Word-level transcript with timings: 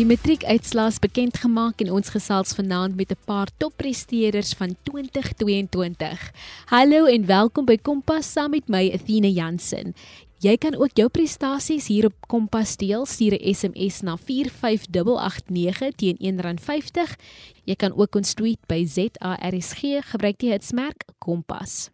Die 0.00 0.06
matriekuitslaas 0.08 0.96
bekend 0.96 1.36
gemaak 1.42 1.82
en 1.84 1.90
ons 1.92 2.08
gesels 2.08 2.54
vanaand 2.56 2.96
met 2.96 3.10
'n 3.12 3.20
paar 3.28 3.50
toppresteerders 3.60 4.52
van 4.56 4.72
2022. 4.82 6.32
Hallo 6.72 7.04
en 7.04 7.26
welkom 7.26 7.64
by 7.64 7.76
Kompas 7.76 8.32
saam 8.32 8.50
met 8.50 8.68
my 8.68 8.90
Athena 8.94 9.28
Jansen. 9.28 9.94
Jy 10.38 10.56
kan 10.56 10.74
ook 10.76 10.96
jou 10.96 11.08
prestasies 11.08 11.86
hier 11.86 12.06
op 12.06 12.14
Kompas 12.26 12.76
deel. 12.76 13.06
Stuur 13.06 13.32
'n 13.32 13.54
SMS 13.54 14.00
na 14.00 14.16
45889 14.16 15.92
teen 15.94 16.16
R1.50. 16.16 17.16
Jy 17.64 17.74
kan 17.74 17.92
ook 17.92 18.14
ons 18.14 18.34
tweet 18.34 18.66
by 18.66 18.86
ZARSG 18.86 19.80
gebruik 20.00 20.38
die 20.38 20.50
hitsmerk 20.50 21.04
Kompas. 21.18 21.90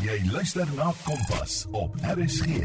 Jy 0.00 0.16
luister 0.32 0.68
na 0.78 0.94
Kompas 1.04 1.66
op 1.76 1.92
RSG. 2.00 2.62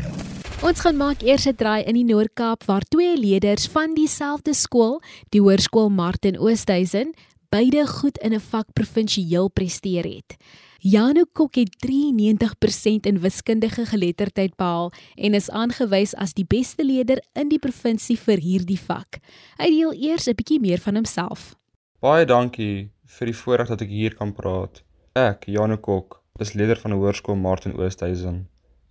Ons 0.64 0.80
gaan 0.80 0.96
maak 0.96 1.20
eers 1.20 1.48
'n 1.48 1.55
draai 1.59 1.84
in 1.84 1.98
die 2.00 2.08
Noord-Kaap 2.08 2.64
waar 2.64 2.86
twee 2.88 3.18
leerders 3.18 3.68
van 3.68 3.94
dieselfde 3.94 4.54
skool, 4.54 5.02
die 5.30 5.42
Hoërskool 5.42 5.90
Martin 5.90 6.40
Oosthuizen, 6.40 7.12
beide 7.50 7.88
goed 7.88 8.18
in 8.18 8.34
'n 8.34 8.40
vak 8.40 8.68
provinsieel 8.73 9.50
presteer 9.50 10.04
het. 10.04 10.38
Janu 10.80 11.26
Kok 11.34 11.56
het 11.56 11.76
93% 11.80 13.06
in 13.06 13.20
wiskundige 13.20 13.86
geletterdheid 13.86 14.56
behaal 14.56 14.92
en 15.16 15.34
is 15.34 15.50
aangewys 15.50 16.16
as 16.16 16.34
die 16.34 16.45
beste 16.48 16.86
leerder 16.86 17.22
in 17.34 17.50
die 17.50 17.59
provinsie 17.59 18.17
vir 18.17 18.38
hierdie 18.38 18.80
vak. 18.80 19.20
Hy 19.58 19.70
deel 19.70 19.94
eers 19.94 20.28
'n 20.28 20.36
bietjie 20.36 20.59
meer 20.59 20.80
van 20.80 20.95
homself. 20.95 21.56
Baie 22.00 22.26
dankie 22.26 22.92
vir 23.06 23.26
die 23.26 23.36
voorreg 23.36 23.67
dat 23.67 23.81
ek 23.81 23.90
hier 23.90 24.16
kan 24.16 24.34
praat. 24.34 24.84
Ek, 25.14 25.45
Janu 25.48 25.78
Kok, 25.78 26.25
is 26.39 26.53
leerder 26.53 26.80
van 26.84 26.91
die 26.91 26.99
Hoërskool 26.99 27.38
Martin 27.39 27.77
Oosthuizen. 27.80 28.41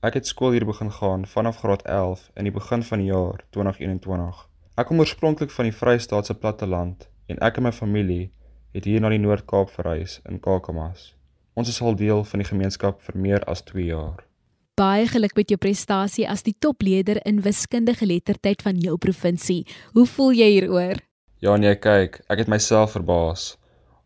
Ek 0.01 0.15
het 0.17 0.27
skool 0.27 0.55
hier 0.57 0.65
begin 0.65 0.89
gaan 0.93 1.27
vanaf 1.29 1.59
graad 1.61 1.83
11 1.85 2.23
in 2.41 2.47
die 2.49 2.53
begin 2.53 2.83
van 2.83 3.03
die 3.03 3.11
jaar 3.11 3.43
2021. 3.53 4.39
Ek 4.81 4.89
kom 4.89 5.03
oorspronklik 5.03 5.53
van 5.53 5.69
die 5.69 5.75
Vrystaatse 5.77 6.35
platteland 6.41 7.05
en 7.29 7.41
ek 7.45 7.61
en 7.61 7.67
my 7.67 7.73
familie 7.77 8.31
het 8.73 8.89
hier 8.89 9.05
na 9.05 9.11
die 9.13 9.21
Noord-Kaap 9.21 9.75
verhuis 9.75 10.23
in 10.25 10.41
Kakamas. 10.41 11.13
Ons 11.53 11.69
is 11.69 11.83
al 11.85 11.99
deel 12.01 12.25
van 12.25 12.41
die 12.41 12.49
gemeenskap 12.49 13.03
vir 13.05 13.21
meer 13.27 13.45
as 13.45 13.61
2 13.69 13.91
jaar. 13.91 14.25
Baie 14.81 15.05
geluk 15.07 15.37
met 15.37 15.53
jou 15.53 15.59
prestasie 15.61 16.25
as 16.25 16.43
die 16.49 16.57
topleier 16.59 17.21
in 17.29 17.43
wiskundige 17.45 18.07
geletterdheid 18.07 18.65
van 18.65 18.81
jou 18.81 18.97
provinsie. 18.97 19.67
Hoe 19.93 20.07
voel 20.17 20.33
jy 20.33 20.49
hieroor? 20.57 21.05
Ja 21.45 21.59
nee, 21.61 21.77
kyk, 21.77 22.23
ek 22.33 22.47
het 22.47 22.49
myself 22.49 22.97
verbaas. 22.97 23.53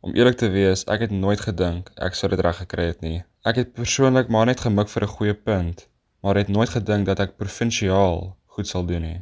Om 0.01 0.15
eerlik 0.15 0.37
te 0.39 0.47
wees, 0.49 0.85
ek 0.87 1.01
het 1.03 1.11
nooit 1.11 1.41
gedink 1.43 1.89
ek 1.99 2.15
sou 2.15 2.29
dit 2.31 2.41
reg 2.47 2.61
gekry 2.61 2.85
het 2.93 3.01
nie. 3.03 3.25
Ek 3.43 3.57
het 3.59 3.73
persoonlik 3.75 4.29
maar 4.31 4.47
net 4.47 4.61
gemik 4.63 4.91
vir 4.93 5.03
'n 5.05 5.15
goeie 5.15 5.35
punt, 5.35 5.89
maar 6.23 6.39
het 6.39 6.49
nooit 6.49 6.71
gedink 6.71 7.07
dat 7.07 7.21
ek 7.21 7.37
provinsiaal 7.37 8.37
goed 8.47 8.69
sal 8.69 8.87
doen 8.87 9.03
nie. 9.03 9.21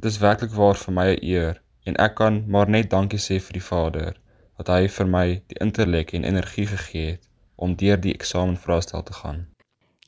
Dit 0.00 0.12
is 0.12 0.18
werklik 0.18 0.50
waar 0.50 0.80
vir 0.80 0.94
my 0.94 1.06
'n 1.12 1.24
eer 1.24 1.60
en 1.84 1.96
ek 1.96 2.14
kan 2.14 2.44
maar 2.48 2.68
net 2.68 2.90
dankie 2.90 3.18
sê 3.18 3.36
vir 3.40 3.52
die 3.52 3.68
Vader 3.68 4.16
dat 4.56 4.68
hy 4.68 4.88
vir 4.88 5.06
my 5.06 5.42
die 5.46 5.60
intellek 5.60 6.14
en 6.14 6.24
energie 6.24 6.66
gegee 6.66 7.10
het 7.10 7.28
om 7.56 7.76
deur 7.76 8.00
die 8.00 8.14
eksamenvraestel 8.14 9.02
te 9.02 9.12
gaan. 9.12 9.46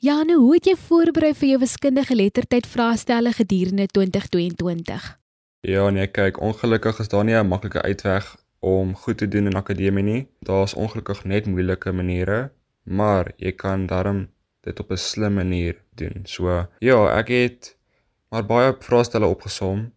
Ja, 0.00 0.22
nou 0.22 0.38
hoe 0.38 0.54
het 0.54 0.64
jy 0.64 0.76
voorberei 0.76 1.34
vir 1.34 1.48
jou 1.48 1.58
wiskundige 1.58 2.06
geletterdheid 2.06 2.66
vraestelle 2.66 3.32
gedurende 3.32 3.86
2022? 3.86 5.18
Ja, 5.60 5.90
nee, 5.90 6.06
kyk, 6.06 6.40
ongelukkig 6.40 6.98
is 6.98 7.08
daar 7.08 7.24
nie 7.24 7.34
'n 7.34 7.48
maklike 7.48 7.82
uitweg 7.82 8.45
om 8.60 8.94
goed 8.94 9.18
te 9.18 9.28
doen 9.28 9.46
in 9.46 9.56
akademie 9.56 10.04
nie. 10.04 10.22
Daar's 10.40 10.74
ongelukkig 10.74 11.24
net 11.24 11.46
moeilike 11.46 11.92
maniere, 11.92 12.50
maar 12.82 13.32
jy 13.36 13.52
kan 13.52 13.86
darm 13.86 14.28
dit 14.66 14.80
op 14.80 14.90
'n 14.90 14.96
slim 14.96 15.34
manier 15.34 15.76
doen. 15.94 16.22
So, 16.24 16.66
ja, 16.78 17.18
ek 17.18 17.28
het 17.28 17.76
maar 18.30 18.46
baie 18.46 18.74
vraestelle 18.78 19.26
opgesom. 19.26 19.92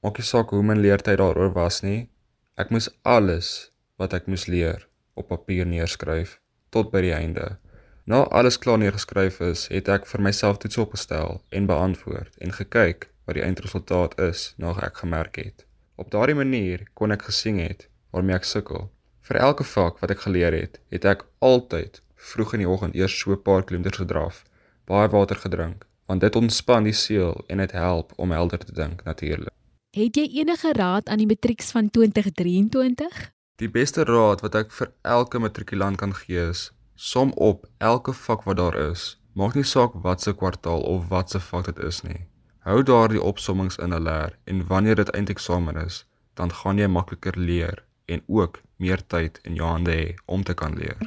Maak 0.00 0.18
nie 0.18 0.26
saak 0.26 0.50
hoe 0.50 0.62
my 0.62 0.74
leertyd 0.74 1.18
daaroor 1.18 1.52
was 1.52 1.82
nie. 1.82 2.08
Ek 2.54 2.70
moes 2.70 2.88
alles 3.02 3.72
wat 3.96 4.12
ek 4.12 4.26
moes 4.26 4.46
leer 4.46 4.88
op 5.14 5.28
papier 5.28 5.66
neerskryf 5.66 6.40
tot 6.70 6.90
by 6.90 7.00
die 7.00 7.14
einde. 7.14 7.58
Na 8.04 8.24
alles 8.34 8.58
klaar 8.58 8.78
neergeskryf 8.78 9.40
is, 9.40 9.68
het 9.68 9.88
ek 9.88 10.06
vir 10.06 10.20
myself 10.20 10.58
toets 10.58 10.78
opgestel 10.78 11.42
en 11.50 11.66
beantwoord 11.66 12.36
en 12.42 12.52
gekyk 12.52 13.06
wat 13.26 13.38
die 13.38 13.44
eindresultaat 13.44 14.18
is 14.20 14.54
na 14.58 14.74
ek 14.82 14.96
gemerk 15.04 15.36
het. 15.36 15.66
Op 15.94 16.10
daardie 16.10 16.34
manier 16.34 16.88
kon 16.98 17.14
ek 17.14 17.28
gesien 17.30 17.60
het 17.62 17.86
waarmee 18.12 18.36
ek 18.36 18.44
sukkel. 18.48 18.90
Vir 19.26 19.38
elke 19.48 19.64
vak 19.64 20.00
wat 20.02 20.12
ek 20.14 20.24
geleer 20.26 20.54
het, 20.56 20.80
het 20.92 21.04
ek 21.08 21.24
altyd 21.38 22.00
vroeg 22.30 22.54
in 22.56 22.64
die 22.64 22.68
oggend 22.68 22.96
eers 22.98 23.14
so 23.18 23.32
'n 23.32 23.42
paar 23.42 23.64
kilometers 23.64 24.02
gedraf, 24.02 24.44
baie 24.86 25.08
water 25.08 25.36
gedrink, 25.36 25.86
want 26.06 26.20
dit 26.20 26.36
ontspan 26.36 26.84
die 26.84 26.92
siel 26.92 27.44
en 27.48 27.58
dit 27.58 27.72
help 27.72 28.12
om 28.16 28.30
helder 28.30 28.58
te 28.58 28.72
dink 28.72 29.04
natuurlik. 29.04 29.54
Het 29.96 30.16
jy 30.16 30.26
enige 30.40 30.72
raad 30.72 31.08
aan 31.08 31.18
die 31.18 31.26
matrieks 31.26 31.70
van 31.70 31.90
2023? 31.90 33.30
Die 33.56 33.70
beste 33.70 34.04
raad 34.04 34.40
wat 34.40 34.54
ek 34.54 34.72
vir 34.72 34.92
elke 35.02 35.38
matrikulant 35.38 35.96
kan 35.96 36.14
gee 36.14 36.48
is: 36.48 36.72
som 36.94 37.32
op 37.32 37.66
elke 37.78 38.12
vak 38.12 38.42
wat 38.42 38.56
daar 38.56 38.76
is. 38.90 39.18
Maak 39.32 39.54
nie 39.54 39.64
saak 39.64 39.92
wat 40.02 40.20
se 40.20 40.32
kwartaal 40.32 40.80
of 40.80 41.08
wat 41.08 41.30
se 41.30 41.40
vak 41.40 41.64
dit 41.64 41.78
is 41.78 42.02
nie. 42.02 42.26
Hou 42.58 42.82
daardie 42.82 43.22
opsommings 43.22 43.78
in 43.78 43.94
'n 43.94 44.02
leer 44.02 44.38
en 44.44 44.66
wanneer 44.66 44.94
dit 44.94 45.10
eindeksamen 45.10 45.76
is, 45.76 46.04
dan 46.34 46.52
gaan 46.52 46.78
jy 46.78 46.86
makliker 46.86 47.38
leer 47.38 47.84
en 48.06 48.22
ook 48.26 48.62
meer 48.76 49.06
tyd 49.06 49.38
in 49.42 49.54
jou 49.54 49.68
hande 49.68 49.92
hê 49.92 50.14
om 50.26 50.42
te 50.42 50.54
kan 50.54 50.76
leer. 50.78 50.98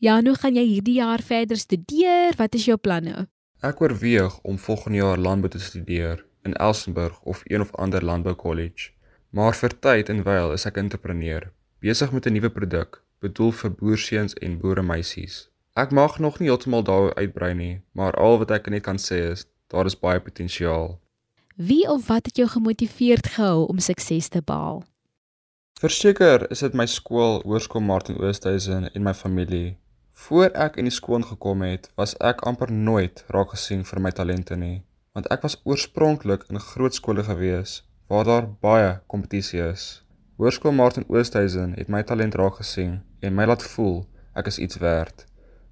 Ja, 0.00 0.20
nou 0.20 0.34
gaan 0.34 0.56
jy 0.56 0.64
hierdie 0.64 0.96
jaar 0.98 1.22
verder 1.22 1.56
studeer. 1.56 2.32
Wat 2.36 2.54
is 2.54 2.64
jou 2.64 2.76
planne? 2.76 3.28
Ek 3.60 3.80
oorweeg 3.80 4.38
om 4.42 4.58
volgende 4.58 5.02
jaar 5.02 5.18
landbou 5.18 5.50
te 5.52 5.60
studeer 5.60 6.24
in 6.42 6.56
Elsenburg 6.56 7.20
of 7.22 7.42
een 7.44 7.60
of 7.60 7.74
ander 7.76 8.04
landbou 8.04 8.34
college. 8.34 8.90
Maar 9.30 9.54
vir 9.54 9.76
tyd 9.80 10.08
en 10.08 10.22
wyl 10.24 10.52
is 10.56 10.64
ek 10.66 10.80
entrepreneur 10.80 11.50
besig 11.80 12.12
met 12.12 12.26
'n 12.26 12.32
nuwe 12.32 12.50
produk, 12.50 13.02
bedoel 13.18 13.52
vir 13.52 13.70
boerseuns 13.70 14.34
en 14.34 14.58
boeremeisies. 14.58 15.48
Ek 15.74 15.90
mag 15.90 16.18
nog 16.18 16.38
nie 16.38 16.48
heeltemal 16.48 16.82
daaroor 16.82 17.14
uitbrei 17.14 17.54
nie, 17.54 17.80
maar 17.92 18.12
al 18.12 18.38
wat 18.38 18.50
ek 18.50 18.68
net 18.68 18.82
kan 18.82 18.96
sê 18.96 19.30
is 19.30 19.46
daar 19.66 19.86
is 19.86 19.98
baie 19.98 20.20
potensiaal. 20.20 21.00
Wie 21.56 21.88
of 21.88 22.06
wat 22.06 22.26
het 22.26 22.36
jou 22.36 22.48
gemotiveerd 22.48 23.26
gehou 23.26 23.66
om 23.66 23.78
sukses 23.78 24.28
te 24.28 24.42
behaal? 24.42 24.82
Verseker 25.80 26.42
is 26.52 26.60
dit 26.60 26.74
my 26.76 26.84
skool, 26.84 27.38
Hoërskool 27.48 27.80
Martin 27.80 28.18
Oosthuizen 28.20 28.90
en 28.90 29.04
my 29.06 29.14
familie. 29.16 29.78
Voor 30.26 30.50
ek 30.52 30.74
in 30.76 30.84
die 30.84 30.92
skool 30.92 31.22
gekom 31.24 31.62
het, 31.64 31.86
was 31.96 32.12
ek 32.30 32.42
amper 32.50 32.68
nooit 32.68 33.22
raak 33.32 33.54
gesien 33.54 33.80
vir 33.88 34.02
my 34.04 34.12
talente 34.18 34.58
nie, 34.60 34.82
want 35.16 35.30
ek 35.32 35.46
was 35.46 35.56
oorspronklik 35.64 36.44
in 36.52 36.60
groot 36.60 36.98
skole 36.98 37.24
gewees 37.24 37.78
waar 38.12 38.28
daar 38.28 38.50
baie 38.60 38.92
kompetisie 39.08 39.62
is. 39.70 39.86
Hoërskool 40.36 40.76
Martin 40.76 41.08
Oosthuizen 41.08 41.72
het 41.80 41.88
my 41.88 42.04
talent 42.04 42.36
raak 42.36 42.60
gesien 42.60 43.00
en 43.24 43.38
my 43.40 43.48
laat 43.48 43.64
voel 43.72 44.02
ek 44.36 44.52
is 44.52 44.60
iets 44.60 44.84
werd. 44.84 45.24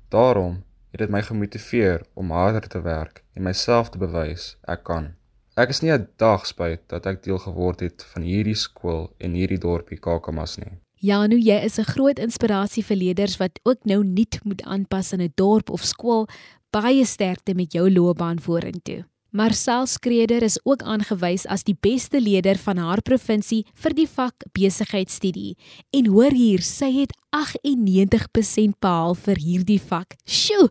Daarom 0.09 0.63
het 0.89 1.05
dit 1.05 1.13
my 1.13 1.21
gemotiveer 1.21 2.09
om 2.17 2.33
harder 2.33 2.65
te 2.65 2.81
werk 2.81 3.27
en 3.37 3.45
myself 3.45 3.93
te 3.93 4.01
bewys 4.01 4.55
ek 4.65 4.89
kan. 4.89 5.18
Ek 5.59 5.73
is 5.75 5.81
nie 5.83 5.91
'n 5.91 6.07
dag 6.23 6.47
spyt 6.47 6.87
dat 6.87 7.07
ek 7.07 7.23
deel 7.23 7.39
geword 7.43 7.81
het 7.81 8.05
van 8.15 8.23
hierdie 8.23 8.55
skool 8.55 9.11
en 9.19 9.35
hierdie 9.35 9.59
dorpie 9.59 9.99
Kakamas 9.99 10.57
nie. 10.59 10.79
Ja, 11.03 11.27
nou 11.27 11.39
jy 11.39 11.59
is 11.65 11.79
'n 11.79 11.91
groot 11.95 12.19
inspirasie 12.19 12.85
vir 12.85 12.97
leerders 12.97 13.39
wat 13.39 13.59
ook 13.65 13.85
nou 13.85 14.05
nuut 14.05 14.39
moet 14.45 14.63
aanpas 14.63 15.13
in 15.13 15.21
'n 15.21 15.33
dorp 15.35 15.71
of 15.71 15.83
skool. 15.83 16.29
Baie 16.71 17.05
sterkte 17.05 17.55
met 17.55 17.73
jou 17.73 17.91
loopbaan 17.91 18.39
vorentoe. 18.39 19.05
Marcel 19.31 19.87
Skreder 19.87 20.43
is 20.43 20.61
ook 20.65 20.83
aangewys 20.83 21.47
as 21.47 21.65
die 21.65 21.77
beste 21.81 22.21
leier 22.21 22.57
van 22.57 22.77
haar 22.77 23.03
provinsie 23.03 23.67
vir 23.75 23.95
die 23.95 24.09
vak 24.09 24.35
besigheidstudie. 24.53 25.57
En 25.91 26.07
hoor 26.07 26.31
hier, 26.31 26.63
sy 26.63 26.93
het 27.01 27.13
98% 27.31 28.79
behaal 28.81 29.15
vir 29.15 29.37
hierdie 29.37 29.81
vak. 29.81 30.15
Sjoe! 30.25 30.71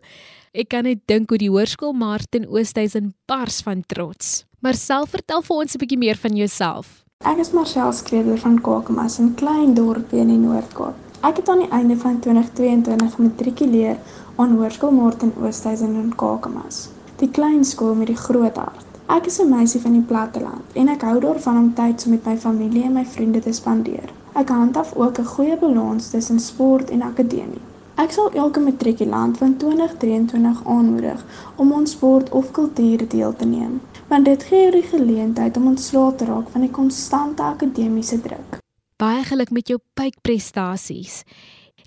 Ek 0.54 0.68
kan 0.68 0.84
net 0.84 1.06
dink 1.06 1.28
hoe 1.28 1.38
die 1.38 1.50
hoërskool 1.50 1.92
Martin 1.92 2.46
Oosthuizen 2.48 3.14
bars 3.26 3.60
van 3.62 3.84
trots. 3.86 4.47
Marcel, 4.60 5.04
vertel 5.06 5.42
vir 5.46 5.56
ons 5.56 5.74
'n 5.74 5.78
bietjie 5.78 5.98
meer 5.98 6.16
van 6.16 6.34
jouself. 6.36 6.86
Ek 7.24 7.38
is 7.38 7.52
Marcel 7.52 7.92
Skreder 7.92 8.38
van 8.38 8.60
Kakamas, 8.60 9.18
'n 9.18 9.34
klein 9.34 9.74
dorpie 9.74 10.18
in 10.18 10.28
die 10.28 10.36
Noord-Kaap. 10.36 10.94
Ek 11.22 11.36
het 11.36 11.48
aan 11.48 11.58
die 11.58 11.70
einde 11.70 11.96
van 11.96 12.18
2022 12.20 13.14
gematrikuleer 13.14 13.96
aan 14.36 14.56
Hoërskool 14.56 14.90
Martin 14.90 15.32
Oosthuizen 15.42 15.94
in 15.94 16.14
Kakamas 16.14 16.88
die 17.18 17.30
klein 17.30 17.64
skool 17.64 17.94
met 17.94 18.06
die 18.06 18.16
groot 18.16 18.56
hart. 18.56 18.86
Ek 19.06 19.26
is 19.26 19.38
'n 19.40 19.48
meisie 19.48 19.80
van 19.80 19.92
die 19.92 20.06
platteland 20.10 20.64
en 20.74 20.88
ek 20.88 21.02
hou 21.02 21.20
daarvan 21.20 21.58
om 21.58 21.74
tyd 21.74 22.00
saam 22.00 22.12
met 22.12 22.26
my 22.26 22.36
familie 22.36 22.82
en 22.82 22.92
my 22.92 23.04
vriende 23.04 23.40
te 23.40 23.52
spandeer. 23.52 24.10
Ek 24.34 24.48
handhaaf 24.48 24.94
ook 24.94 25.18
'n 25.18 25.24
goeie 25.24 25.56
balans 25.56 26.10
tussen 26.10 26.40
sport 26.40 26.90
en 26.90 27.02
akademie. 27.02 27.62
Ek 27.98 28.12
sal 28.14 28.28
elke 28.38 28.60
matrikulant 28.62 29.38
van 29.40 29.56
2023 29.58 30.58
aanmoedig 30.70 31.22
om 31.58 31.72
ons 31.74 31.96
sport 31.96 32.28
of 32.30 32.52
kultuur 32.54 33.02
deel 33.10 33.34
te 33.34 33.46
neem, 33.46 33.80
want 34.06 34.28
dit 34.30 34.44
gee 34.46 34.60
jou 34.60 34.70
die 34.76 34.86
geleentheid 34.86 35.58
om 35.58 35.66
ontslae 35.72 36.14
te 36.14 36.28
raak 36.30 36.52
van 36.54 36.62
die 36.62 36.70
konstante 36.70 37.42
akademiese 37.42 38.20
druk. 38.22 38.60
Baie 39.02 39.26
geluk 39.26 39.50
met 39.50 39.74
jou 39.74 39.80
pypprestasies. 39.98 41.24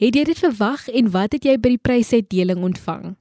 Het 0.03 0.19
jy 0.19 0.27
dit 0.33 0.43
verwag 0.43 0.89
en 0.91 1.11
wat 1.15 1.39
het 1.39 1.47
jy 1.47 1.55
by 1.55 1.77
die 1.77 1.83
prysuitdeling 1.87 2.59
ontvang? 2.59 3.13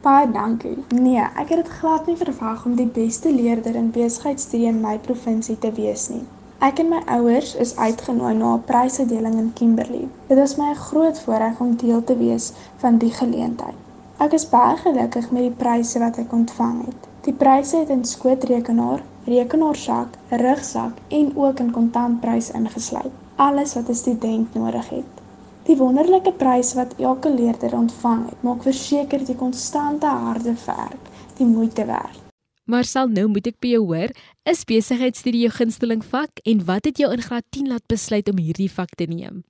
Baie 0.00 0.24
dankie. 0.32 0.78
Nee, 0.88 1.20
ek 1.36 1.52
het 1.52 1.66
dit 1.66 1.74
glad 1.82 2.08
nie 2.08 2.16
verwag 2.16 2.64
om 2.64 2.80
die 2.80 2.88
beste 2.88 3.28
leerder 3.28 3.76
in 3.76 3.92
besigheidstudie 3.92 4.72
in 4.72 4.80
my 4.80 4.96
provinsie 5.04 5.60
te 5.60 5.68
wees 5.76 6.08
nie. 6.08 6.24
Ek 6.62 6.78
en 6.78 6.92
my 6.92 7.00
ouers 7.10 7.56
is 7.62 7.72
uitgenooi 7.74 8.34
na 8.38 8.50
'n 8.54 8.60
prysuitdeling 8.66 9.38
in 9.38 9.52
Kimberley. 9.52 10.04
Dit 10.28 10.38
was 10.38 10.52
my 10.56 10.68
'n 10.70 10.84
groot 10.88 11.20
voorreg 11.20 11.60
om 11.60 11.76
deel 11.76 12.04
te 12.04 12.16
wees 12.16 12.52
van 12.82 12.98
die 12.98 13.10
geleentheid. 13.10 13.74
Ek 14.18 14.32
is 14.32 14.48
baie 14.48 14.76
gelukkig 14.76 15.30
met 15.30 15.42
die 15.42 15.58
pryse 15.64 15.98
wat 15.98 16.18
ek 16.22 16.32
ontvang 16.32 16.78
het. 16.86 17.08
Die 17.26 17.32
pryse 17.32 17.76
het 17.76 17.88
in 17.88 18.04
skootrekenaar, 18.04 19.02
rekenaarsak, 19.24 20.08
rugsak 20.28 21.02
en 21.08 21.36
ook 21.36 21.58
in 21.58 21.70
kontantprys 21.70 22.50
ingesluit. 22.50 23.12
Alles 23.36 23.74
wat 23.74 23.88
'n 23.88 23.94
student 23.94 24.54
nodig 24.54 24.88
het. 24.88 25.12
Die 25.62 25.76
wonderlike 25.76 26.32
pryse 26.32 26.76
wat 26.76 26.94
elke 26.98 27.30
leerder 27.30 27.74
ontvang 27.74 28.24
het, 28.24 28.42
maak 28.42 28.62
verseker 28.62 29.24
die 29.24 29.36
konstante 29.36 30.06
harde 30.06 30.54
werk 30.66 31.04
die 31.36 31.46
moeite 31.46 31.84
werd. 31.84 32.21
Maar 32.72 32.86
sal 32.88 33.10
nou 33.12 33.26
moet 33.28 33.50
ek 33.50 33.58
by 33.60 33.74
jou 33.74 33.82
hoor, 33.90 34.12
is 34.48 34.62
besigheidstudie 34.64 35.42
jou 35.42 35.50
gunsteling 35.52 36.00
vak 36.08 36.40
en 36.48 36.62
wat 36.64 36.86
het 36.88 37.02
jou 37.02 37.10
in 37.12 37.20
graad 37.20 37.44
10 37.52 37.68
laat 37.68 37.84
besluit 37.92 38.30
om 38.32 38.40
hierdie 38.40 38.70
vak 38.72 38.94
te 38.96 39.04
neem? 39.10 39.42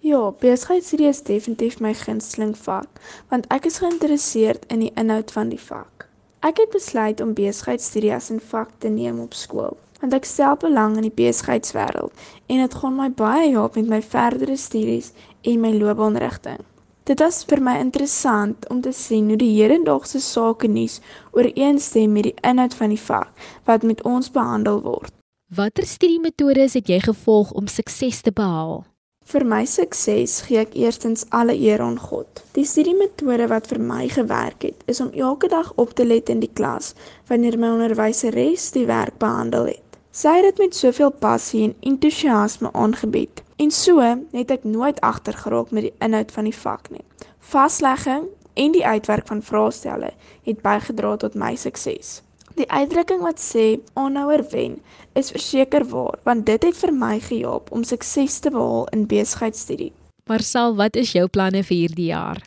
Ja, 0.00 0.30
besigheidstudie 0.40 1.10
is 1.10 1.20
definitief 1.28 1.76
my 1.84 1.92
gunsteling 1.98 2.54
vak, 2.56 3.02
want 3.28 3.44
ek 3.52 3.68
is 3.68 3.82
geïnteresseerd 3.84 4.64
in 4.72 4.80
die 4.86 4.92
inhoud 5.00 5.32
van 5.36 5.52
die 5.52 5.60
vak. 5.60 6.08
Ek 6.40 6.56
het 6.62 6.72
besluit 6.72 7.20
om 7.20 7.36
besigheidstudie 7.36 8.14
as 8.16 8.32
'n 8.32 8.40
vak 8.40 8.72
te 8.80 8.88
neem 8.88 9.20
op 9.20 9.36
skool, 9.36 9.76
want 10.00 10.16
ek 10.16 10.24
stel 10.24 10.56
belang 10.56 10.96
in 10.96 11.08
die 11.08 11.18
besigheidswêreld 11.20 12.12
en 12.48 12.64
dit 12.64 12.74
gaan 12.74 12.96
my 12.96 13.10
baie 13.10 13.50
help 13.52 13.76
met 13.76 13.88
my 13.88 14.00
verdere 14.02 14.56
studies 14.56 15.12
en 15.42 15.60
my 15.60 15.72
loopbaanrigting. 15.72 16.64
Dit 17.04 17.20
was 17.20 17.42
vir 17.44 17.60
my 17.60 17.74
interessant 17.76 18.64
om 18.72 18.78
te 18.80 18.90
sien 18.96 19.26
hoe 19.28 19.36
die 19.36 19.50
hedendaagse 19.58 20.22
sake 20.24 20.70
nuus 20.72 21.02
ooreenstem 21.36 22.14
met 22.16 22.30
die 22.30 22.38
inhoud 22.48 22.76
van 22.78 22.94
die 22.94 23.00
vak 23.00 23.44
wat 23.68 23.84
met 23.84 24.00
ons 24.08 24.30
behandel 24.32 24.80
word. 24.86 25.12
Watter 25.52 25.84
studiemetodes 25.84 26.78
het 26.80 26.88
jy 26.88 27.02
gevolg 27.04 27.52
om 27.52 27.68
sukses 27.68 28.22
te 28.24 28.32
behaal? 28.32 28.86
Vir 29.28 29.44
my 29.44 29.60
sukses 29.68 30.38
gee 30.48 30.64
ek 30.64 30.72
eerstens 30.80 31.26
alle 31.28 31.52
eer 31.52 31.84
aan 31.84 32.00
God. 32.00 32.40
Die 32.56 32.64
studiemetode 32.64 33.52
wat 33.52 33.68
vir 33.68 33.84
my 33.84 34.08
gewerk 34.08 34.64
het, 34.64 34.80
is 34.88 35.04
om 35.04 35.12
elke 35.12 35.52
dag 35.52 35.72
op 35.76 35.92
te 35.92 36.08
let 36.08 36.32
in 36.32 36.40
die 36.40 36.52
klas 36.56 36.94
wanneer 37.28 37.60
my 37.60 37.76
onderwyseres 37.76 38.70
die 38.72 38.88
werk 38.88 39.20
behandel 39.20 39.74
het. 39.74 40.00
Sy 40.16 40.38
het 40.40 40.54
dit 40.54 40.64
met 40.64 40.76
soveel 40.76 41.12
passie 41.12 41.66
en 41.68 41.76
entoesiasme 41.84 42.72
aangebied 42.72 43.43
En 43.56 43.70
so 43.70 44.00
het 44.32 44.50
ek 44.50 44.64
nooit 44.64 45.00
agter 45.00 45.36
geraak 45.38 45.70
met 45.70 45.86
die 45.86 45.94
inhoud 46.02 46.32
van 46.32 46.44
die 46.44 46.56
vak 46.56 46.90
nie. 46.90 47.04
Vaslegging 47.38 48.26
en 48.54 48.72
die 48.74 48.86
uitwerk 48.86 49.26
van 49.26 49.42
vraestelle 49.42 50.10
het 50.42 50.62
bygedra 50.62 51.16
tot 51.16 51.34
my 51.34 51.54
sukses. 51.56 52.20
Die 52.54 52.70
uitdrukking 52.70 53.22
wat 53.22 53.42
sê 53.42 53.78
aanhouer 53.98 54.42
wen 54.50 54.80
is 55.12 55.30
verseker 55.34 55.86
waar 55.90 56.18
want 56.22 56.46
dit 56.46 56.62
het 56.62 56.76
vir 56.78 56.92
my 56.94 57.18
gehelp 57.20 57.70
om 57.70 57.86
sukses 57.86 58.38
te 58.38 58.50
behaal 58.50 58.88
in 58.94 59.06
besigheidstudie. 59.06 59.92
Marcel, 60.26 60.74
wat 60.74 60.96
is 60.96 61.12
jou 61.12 61.28
planne 61.28 61.62
vir 61.62 61.76
hierdie 61.76 62.10
jaar? 62.10 62.42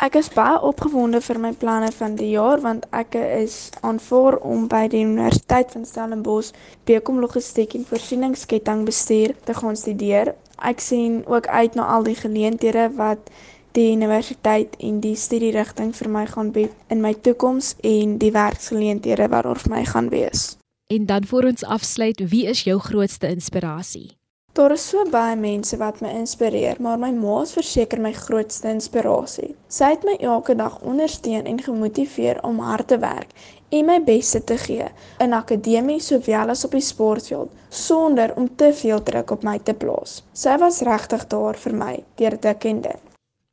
Ek 0.00 0.14
is 0.16 0.30
baie 0.32 0.56
opgewonde 0.64 1.20
vir 1.20 1.38
my 1.40 1.50
planne 1.60 1.90
van 1.92 2.14
die 2.16 2.30
jaar 2.32 2.62
want 2.64 2.86
ek 2.96 3.18
is 3.20 3.56
aanvaar 3.84 4.38
om 4.48 4.62
by 4.68 4.86
die 4.88 5.02
Universiteit 5.04 5.74
van 5.76 5.84
Stellenbosch 5.84 6.54
BCom 6.88 7.20
Logistiek 7.20 7.76
en 7.76 7.84
Voorsieningskettingbestuur 7.84 9.34
te 9.44 9.56
gaan 9.58 9.76
studeer. 9.76 10.32
Ek 10.60 10.80
sien 10.80 11.22
ook 11.26 11.46
uit 11.46 11.74
na 11.74 11.86
al 11.86 12.04
die 12.04 12.14
geleenthede 12.14 12.90
wat 12.96 13.30
die 13.72 13.92
universiteit 13.92 14.76
en 14.78 15.00
die 15.00 15.16
studierigting 15.16 15.92
vir 15.96 16.10
my 16.10 16.26
gaan 16.26 16.50
bied 16.52 16.74
in 16.88 17.00
my 17.00 17.14
toekoms 17.14 17.74
en 17.86 18.18
die 18.18 18.32
werksgeleenthede 18.34 19.28
wat 19.30 19.46
oor 19.46 19.58
vir 19.58 19.74
my 19.76 19.84
gaan 19.84 20.10
wees. 20.10 20.56
En 20.90 21.06
dan 21.06 21.26
voor 21.26 21.44
ons 21.52 21.64
afsluit, 21.64 22.18
wie 22.30 22.46
is 22.50 22.64
jou 22.66 22.78
grootste 22.78 23.28
inspirasie? 23.30 24.19
Daar 24.52 24.72
is 24.74 24.88
so 24.88 25.04
baie 25.06 25.36
mense 25.38 25.76
wat 25.78 26.00
my 26.02 26.10
inspireer, 26.18 26.80
maar 26.82 26.98
my 26.98 27.12
ma 27.14 27.36
is 27.44 27.52
verseker 27.54 28.00
my 28.02 28.10
grootste 28.16 28.66
inspirasie. 28.72 29.52
Sy 29.70 29.92
het 29.92 30.02
my 30.02 30.16
elke 30.26 30.56
dag 30.58 30.80
ondersteun 30.82 31.46
en 31.46 31.60
gemotiveer 31.62 32.40
om 32.42 32.58
hard 32.58 32.88
te 32.90 32.98
werk 32.98 33.30
en 33.70 33.86
my 33.86 34.00
bes 34.02 34.32
te 34.34 34.56
gee 34.58 34.88
in 35.22 35.36
akademie 35.38 36.00
sowel 36.02 36.50
as 36.50 36.64
op 36.66 36.74
die 36.74 36.82
sportveld 36.82 37.54
sonder 37.68 38.34
om 38.34 38.50
te 38.56 38.72
veel 38.74 39.02
druk 39.06 39.30
op 39.30 39.46
my 39.46 39.54
te 39.62 39.74
plaas. 39.74 40.24
Sy 40.34 40.58
was 40.58 40.82
regtig 40.82 41.28
daar 41.30 41.54
vir 41.54 41.78
my 41.84 41.94
deur 42.18 42.40
dik 42.42 42.66
en 42.72 42.82
dun. 42.88 43.00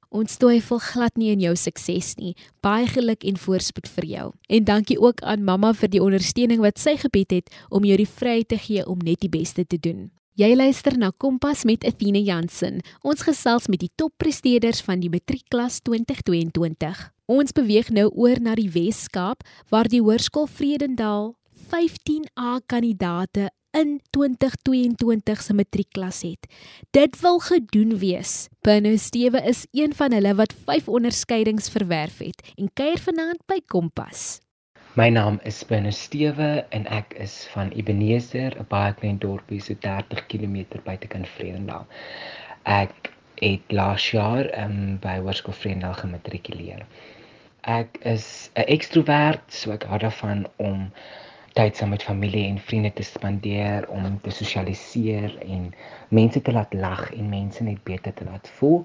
Ons 0.09 0.41
twyfel 0.41 0.81
glad 0.81 1.13
nie 1.19 1.29
in 1.35 1.45
jou 1.45 1.53
sukses 1.59 2.15
nie. 2.17 2.33
Baie 2.65 2.89
geluk 2.89 3.21
en 3.21 3.37
voorspoed 3.37 3.93
vir 3.99 4.11
jou. 4.15 4.27
En 4.49 4.65
dankie 4.65 4.97
ook 4.97 5.21
aan 5.21 5.45
mamma 5.45 5.75
vir 5.77 5.93
die 5.93 6.01
ondersteuning 6.01 6.63
wat 6.65 6.81
sy 6.81 6.97
gebied 6.97 7.37
het 7.37 7.57
om 7.69 7.85
jou 7.85 8.01
die 8.01 8.09
vryheid 8.09 8.49
te 8.49 8.57
gee 8.57 8.87
om 8.87 8.97
net 9.05 9.21
die 9.21 9.29
beste 9.29 9.67
te 9.67 9.77
doen. 9.77 10.07
Jy 10.37 10.51
luister 10.53 10.93
na 11.01 11.07
Kompas 11.17 11.63
met 11.65 11.81
Athena 11.81 12.19
Jansen. 12.21 12.75
Ons 13.01 13.23
gesels 13.25 13.65
met 13.73 13.81
die 13.81 13.89
toppresteerders 13.97 14.83
van 14.85 15.01
die 15.01 15.09
matriekklas 15.09 15.79
2022. 15.81 16.99
Ons 17.25 17.55
beweeg 17.57 17.89
nou 17.89 18.05
oor 18.13 18.37
na 18.37 18.53
die 18.53 18.67
Wes-Kaap 18.69 19.41
waar 19.73 19.89
die 19.89 20.03
Hoërskool 20.05 20.45
Vredendal 20.45 21.33
15A 21.73 22.61
kandidate 22.69 23.49
in 23.73 23.97
2022 24.13 25.41
se 25.41 25.57
matriekklas 25.57 26.21
het. 26.21 26.45
Dit 26.93 27.17
wil 27.25 27.41
gedoen 27.41 27.97
wees. 27.97 28.45
Pino 28.61 28.93
Stewe 29.01 29.41
is 29.41 29.65
een 29.73 29.97
van 29.97 30.13
hulle 30.13 30.37
wat 30.37 30.53
5 30.53 30.85
onderskeidings 30.85 31.73
verwerf 31.73 32.21
het 32.21 32.45
en 32.53 32.69
kuier 32.77 33.01
vanaand 33.01 33.41
by 33.49 33.57
Kompas. 33.65 34.37
My 34.97 35.09
naam 35.09 35.35
is 35.43 35.59
Binne 35.69 35.91
Stewe 35.93 36.65
en 36.73 36.87
ek 36.89 37.11
is 37.21 37.33
van 37.53 37.67
Ebenezer, 37.69 38.55
'n 38.57 38.65
baie 38.71 38.95
klein 38.97 39.19
dorpie 39.21 39.59
so 39.61 39.77
30 39.83 40.23
km 40.31 40.55
buitekant 40.87 41.29
Vredendal. 41.33 41.85
Ek 42.63 43.11
het 43.43 43.75
laas 43.79 44.07
jaar 44.15 44.49
um, 44.63 44.97
by 45.05 45.19
Hoërskool 45.19 45.53
Vredendal 45.59 45.93
gematrikuleer. 46.01 46.81
Ek 47.77 48.01
is 48.15 48.49
'n 48.55 48.65
ekstrovert, 48.77 49.45
so 49.59 49.77
ek 49.77 49.85
hou 49.85 50.01
daarvan 50.01 50.45
om 50.57 50.89
tyd 51.53 51.77
saam 51.77 51.93
met 51.93 52.09
familie 52.09 52.47
en 52.49 52.57
vriende 52.57 52.93
te 52.97 53.05
spandeer, 53.05 53.85
om 53.93 54.19
te 54.25 54.33
sosialiseer 54.33 55.37
en 55.45 55.73
mense 56.09 56.41
te 56.41 56.51
laat 56.51 56.73
lag 56.73 57.11
en 57.13 57.29
mense 57.29 57.63
net 57.63 57.83
beter 57.83 58.17
te 58.17 58.25
laat 58.25 58.49
voel. 58.57 58.81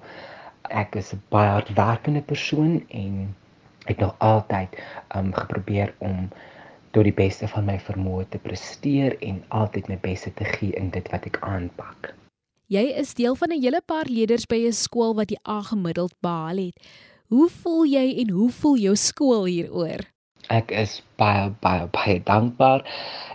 Ek 0.69 0.93
is 0.95 1.13
'n 1.13 1.23
baie 1.33 1.57
hardwerkende 1.57 2.21
persoon 2.21 2.83
en 2.89 3.33
het 3.85 3.99
nog 3.99 4.15
altyd 4.17 4.69
um 5.15 5.33
geprobeer 5.33 5.93
om 5.97 6.29
tot 6.93 7.03
die 7.03 7.15
beste 7.17 7.47
van 7.49 7.65
my 7.65 7.79
vermoë 7.81 8.27
te 8.29 8.41
presteer 8.41 9.15
en 9.25 9.41
altyd 9.49 9.89
my 9.89 9.97
beste 10.01 10.33
te 10.33 10.45
gee 10.45 10.75
in 10.77 10.91
dit 10.93 11.09
wat 11.13 11.25
ek 11.25 11.39
aanpak. 11.41 12.13
Jy 12.71 12.85
is 13.01 13.13
deel 13.13 13.35
van 13.35 13.51
'n 13.51 13.61
hele 13.61 13.81
paar 13.85 14.07
leerders 14.07 14.45
by 14.45 14.59
'n 14.67 14.73
skool 14.73 15.15
wat 15.15 15.27
die 15.27 15.41
A 15.47 15.61
gemiddeld 15.61 16.13
behaal 16.21 16.57
het. 16.57 16.77
Hoe 17.27 17.49
voel 17.49 17.85
jy 17.85 18.19
en 18.21 18.29
hoe 18.29 18.49
voel 18.49 18.77
jou 18.77 18.95
skool 18.95 19.45
hieroor? 19.45 20.01
Ek 20.51 20.71
is 20.71 21.01
baie 21.17 21.49
baie 21.63 21.87
baie 21.87 22.19
dankbaar 22.23 22.83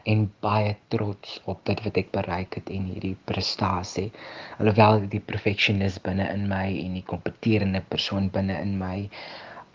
en 0.05 0.33
baie 0.41 0.77
trots 0.89 1.41
op 1.45 1.65
dit 1.65 1.81
wat 1.85 1.97
ek 1.97 2.11
bereik 2.13 2.55
het 2.55 2.69
en 2.71 2.85
hierdie 2.85 3.17
prestasie. 3.25 4.13
Alhoewel 4.59 5.09
die 5.09 5.21
perfeksionis 5.21 5.99
binne 5.99 6.29
in 6.35 6.49
my 6.49 6.67
en 6.85 6.95
die 6.95 7.07
kompeterende 7.09 7.81
persoon 7.89 8.29
binne 8.31 8.61
in 8.61 8.79
my 8.79 9.09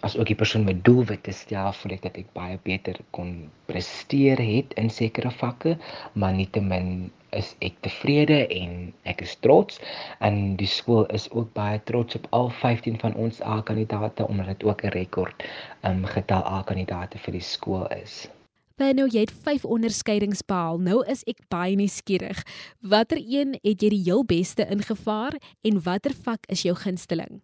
as 0.03 0.17
ook 0.19 0.27
die 0.27 0.35
persoon 0.35 0.65
met 0.67 0.83
doelwitte 0.83 1.31
stel 1.31 1.71
voel 1.79 1.95
ek 1.95 2.05
dat 2.05 2.17
ek 2.19 2.31
baie 2.35 2.57
beter 2.67 2.99
kon 3.15 3.33
presteer 3.71 4.41
het 4.43 4.73
in 4.79 4.89
sekere 4.91 5.31
vakke, 5.31 5.77
maar 6.19 6.35
nietemin 6.35 7.11
is 7.33 7.53
ek 7.65 7.79
tevrede 7.85 8.43
en 8.53 8.91
ek 9.09 9.23
is 9.25 9.35
trots 9.45 9.79
en 10.27 10.55
die 10.59 10.69
skool 10.69 11.07
is 11.17 11.29
ook 11.31 11.49
baie 11.57 11.79
trots 11.89 12.19
op 12.19 12.27
al 12.35 12.51
15 12.59 12.99
van 13.01 13.15
ons 13.15 13.41
A-kandidate 13.41 14.27
omdat 14.27 14.51
dit 14.53 14.67
ook 14.69 14.83
'n 14.83 14.95
rekord 14.97 15.47
um 15.87 16.05
getal 16.05 16.43
A-kandidate 16.45 17.17
vir 17.17 17.39
die 17.39 17.47
skool 17.53 17.87
is. 18.03 18.27
Benno, 18.75 19.05
jy 19.05 19.19
het 19.19 19.31
5 19.31 19.65
onderskeidings 19.65 20.41
behaal. 20.41 20.77
Nou 20.77 21.03
is 21.05 21.23
ek 21.29 21.45
baie 21.47 21.75
nuuskierig. 21.75 22.43
Watter 22.81 23.21
een 23.21 23.53
het 23.61 23.81
jy 23.81 23.89
die 23.89 24.03
heel 24.03 24.25
beste 24.25 24.65
ingevaar 24.65 25.37
en 25.61 25.81
watter 25.81 26.13
vak 26.23 26.45
is 26.49 26.61
jou 26.61 26.75
gunsteling? 26.75 27.41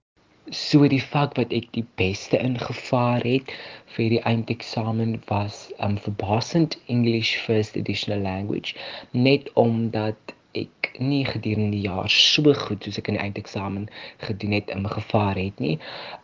So 0.51 0.87
die 0.89 1.01
vak 1.01 1.35
wat 1.37 1.51
ek 1.53 1.67
die 1.75 1.83
beste 2.01 2.39
ingevaar 2.41 3.21
het 3.21 3.51
vir 3.93 4.07
die 4.15 4.21
eindeksamen 4.25 5.11
was 5.27 5.67
um 5.85 5.97
verbasend 6.01 6.77
English 6.89 7.35
First 7.45 7.77
Additional 7.77 8.23
Language 8.25 8.73
net 9.13 9.51
omdat 9.53 10.33
ek 10.57 10.89
nie 10.97 11.21
gedurende 11.27 11.75
die 11.75 11.83
jaar 11.83 12.09
so 12.09 12.55
goed 12.63 12.81
soos 12.81 12.97
ek 12.97 13.11
in 13.13 13.19
die 13.19 13.25
eindeksamen 13.27 13.85
gedoen 14.25 14.55
het 14.57 14.73
in 14.73 14.89
gevaar 14.89 15.37
het 15.37 15.61
nie. 15.61 15.75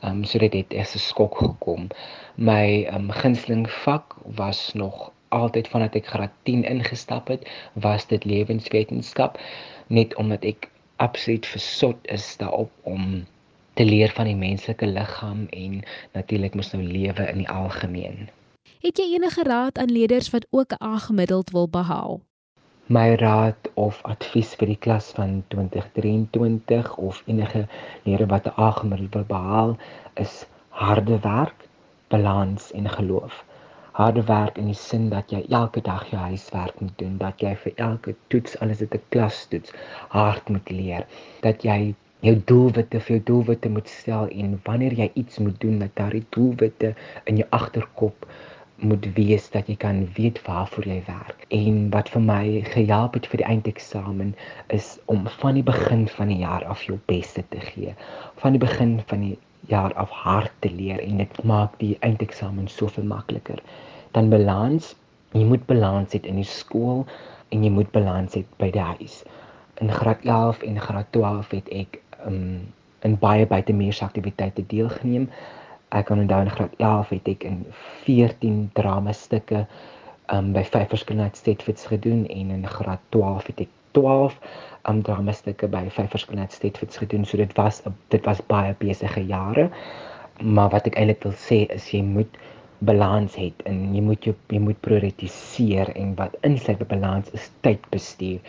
Um 0.02 0.24
so 0.26 0.42
dit 0.42 0.58
het 0.58 0.74
as 0.74 0.96
'n 0.98 1.04
skok 1.06 1.38
gekom. 1.44 1.86
My 2.36 2.90
um 2.98 3.12
gunsteling 3.12 3.70
vak 3.86 4.18
was 4.42 4.74
nog 4.74 5.12
altyd 5.30 5.68
vandat 5.68 6.02
ek 6.02 6.10
graad 6.16 6.34
10 6.50 6.66
ingestap 6.66 7.28
het, 7.28 7.46
was 7.74 8.08
dit 8.08 8.26
lewenswetenskap 8.26 9.38
net 9.88 10.16
omdat 10.16 10.44
ek 10.46 10.70
absoluut 10.98 11.46
versot 11.46 11.98
is 12.10 12.38
daarop 12.42 12.72
om 12.84 13.26
te 13.76 13.86
leer 13.86 14.12
van 14.16 14.26
die 14.26 14.36
menslike 14.40 14.88
liggaam 14.88 15.46
en 15.50 15.84
natuurlik 16.14 16.56
mos 16.56 16.72
nou 16.72 16.84
lewe 16.84 17.28
in 17.32 17.44
die 17.44 17.50
algemeen. 17.50 18.30
Het 18.86 18.98
jy 19.02 19.06
enige 19.18 19.44
raad 19.44 19.78
aan 19.78 19.92
leerders 19.92 20.30
wat 20.34 20.48
ook 20.50 20.72
'n 20.74 20.84
A 20.84 20.98
gemiddeld 21.08 21.52
wil 21.52 21.68
behaal? 21.70 22.22
My 22.88 23.16
raad 23.18 23.70
of 23.74 24.02
advies 24.06 24.52
vir 24.60 24.70
die 24.70 24.82
klas 24.86 25.08
van 25.18 25.44
2023 25.54 26.92
of 26.98 27.24
enige 27.26 27.64
leerders 28.04 28.30
wat 28.30 28.46
'n 28.46 28.62
A-gemiddeld 28.62 29.14
wil 29.14 29.26
behaal 29.32 29.78
is 30.14 30.46
harde 30.70 31.20
werk, 31.20 31.66
balans 32.08 32.72
en 32.72 32.90
geloof. 32.90 33.44
Harde 33.92 34.24
werk 34.24 34.58
in 34.58 34.66
die 34.66 34.78
sin 34.78 35.10
dat 35.10 35.32
jy 35.32 35.46
elke 35.50 35.82
dag 35.82 36.06
jou 36.12 36.22
huiswerk 36.22 36.80
moet 36.80 36.98
doen, 36.98 37.18
dat 37.18 37.42
jy 37.42 37.56
vir 37.56 37.74
elke 37.76 38.16
toets, 38.28 38.60
alles 38.60 38.78
dit 38.78 38.94
'n 38.94 39.02
klastoets, 39.10 39.72
hard 40.10 40.50
moet 40.50 40.70
leer, 40.70 41.06
dat 41.42 41.64
jy 41.64 41.96
jou 42.26 42.36
doelwitte 42.50 43.00
vir 43.06 43.16
jou 43.18 43.24
doelwitte 43.30 43.70
moet 43.70 43.90
stel 43.92 44.30
en 44.34 44.58
wanneer 44.66 44.94
jy 44.98 45.10
iets 45.22 45.40
moet 45.40 45.60
doen 45.62 45.80
dat 45.84 45.96
daardie 46.00 46.26
doelwitte 46.36 46.94
in 47.30 47.42
jou 47.42 47.48
agterkop 47.58 48.26
moet 48.76 49.06
wees 49.16 49.46
dat 49.54 49.70
jy 49.72 49.76
kan 49.80 50.02
weet 50.18 50.42
waarvoor 50.44 50.88
jy 50.90 50.98
werk. 51.08 51.46
En 51.56 51.90
wat 51.94 52.10
vir 52.12 52.24
my 52.26 52.46
gehelp 52.74 53.14
het 53.16 53.28
vir 53.32 53.42
die 53.44 53.48
eindeksamen 53.48 54.34
is 54.78 54.96
om 55.12 55.28
van 55.40 55.60
die 55.60 55.64
begin 55.64 56.08
van 56.18 56.34
die 56.34 56.42
jaar 56.42 56.66
af 56.66 56.84
jou 56.84 56.98
beste 57.12 57.44
te 57.54 57.62
gee. 57.70 57.94
Van 58.42 58.58
die 58.58 58.64
begin 58.64 58.98
van 59.08 59.24
die 59.24 59.38
jaar 59.72 59.94
af 59.94 60.10
hard 60.10 60.52
te 60.60 60.72
leer 60.72 61.00
en 61.00 61.22
dit 61.24 61.44
maak 61.44 61.80
die 61.80 61.96
eindeksamen 62.02 62.68
soveel 62.68 63.08
makliker. 63.08 63.62
Dan 64.12 64.30
balans, 64.30 64.94
jy 65.32 65.46
moet 65.46 65.66
balans 65.66 66.14
hê 66.14 66.22
in 66.28 66.42
die 66.42 66.50
skool 66.50 67.06
en 67.54 67.64
jy 67.64 67.72
moet 67.72 67.92
balans 67.96 68.36
hê 68.36 68.44
by 68.60 68.72
die 68.76 68.88
huis. 68.98 69.24
In 69.84 69.92
graad 69.92 70.24
11 70.24 70.62
en 70.68 70.80
graad 70.80 71.12
12 71.16 71.56
het 71.58 71.72
ek 71.76 72.02
um, 72.26 72.74
in 73.06 73.20
baie 73.22 73.46
buitemuurse 73.46 74.04
aktiwiteite 74.06 74.66
deelgeneem 74.72 75.30
ek 75.96 76.10
kan 76.10 76.20
onthou 76.20 76.42
in 76.44 76.52
graad 76.52 76.74
11 76.78 77.12
het 77.16 77.28
ek 77.36 77.44
in 77.48 77.60
14 78.06 78.62
drama 78.78 79.14
stukke 79.14 79.66
um 80.34 80.52
by 80.56 80.64
vyf 80.66 80.90
verskillende 80.92 81.38
Stedfords 81.38 81.86
gedoen 81.92 82.26
en 82.34 82.52
in 82.56 82.66
graad 82.68 83.04
12 83.16 83.52
het 83.52 83.62
ek 83.68 83.74
12 83.98 84.36
um 84.90 85.02
drama 85.06 85.36
stukke 85.38 85.70
by 85.72 85.86
vyf 85.98 86.10
verskillende 86.12 86.54
Stedfords 86.54 86.98
gedoen. 86.98 87.26
So 87.26 87.38
dit 87.38 87.54
was 87.58 87.82
dit 88.14 88.26
was 88.26 88.42
baie 88.50 88.74
besige 88.82 89.24
jare. 89.30 89.70
Maar 90.42 90.74
wat 90.74 90.90
ek 90.90 90.98
eintlik 91.00 91.24
wil 91.24 91.38
sê 91.46 91.64
is 91.78 91.88
jy 91.94 92.02
moet 92.04 92.42
balans 92.86 93.38
hê 93.40 93.52
en 93.70 93.94
jy 93.96 94.02
moet 94.04 94.26
jou 94.28 94.34
jy 94.52 94.60
moet 94.60 94.82
prioritiseer 94.84 95.94
en 95.96 96.16
wat 96.20 96.36
insluit 96.44 96.82
by 96.82 96.90
balans 96.98 97.32
is 97.38 97.48
tydbestuur. 97.64 98.42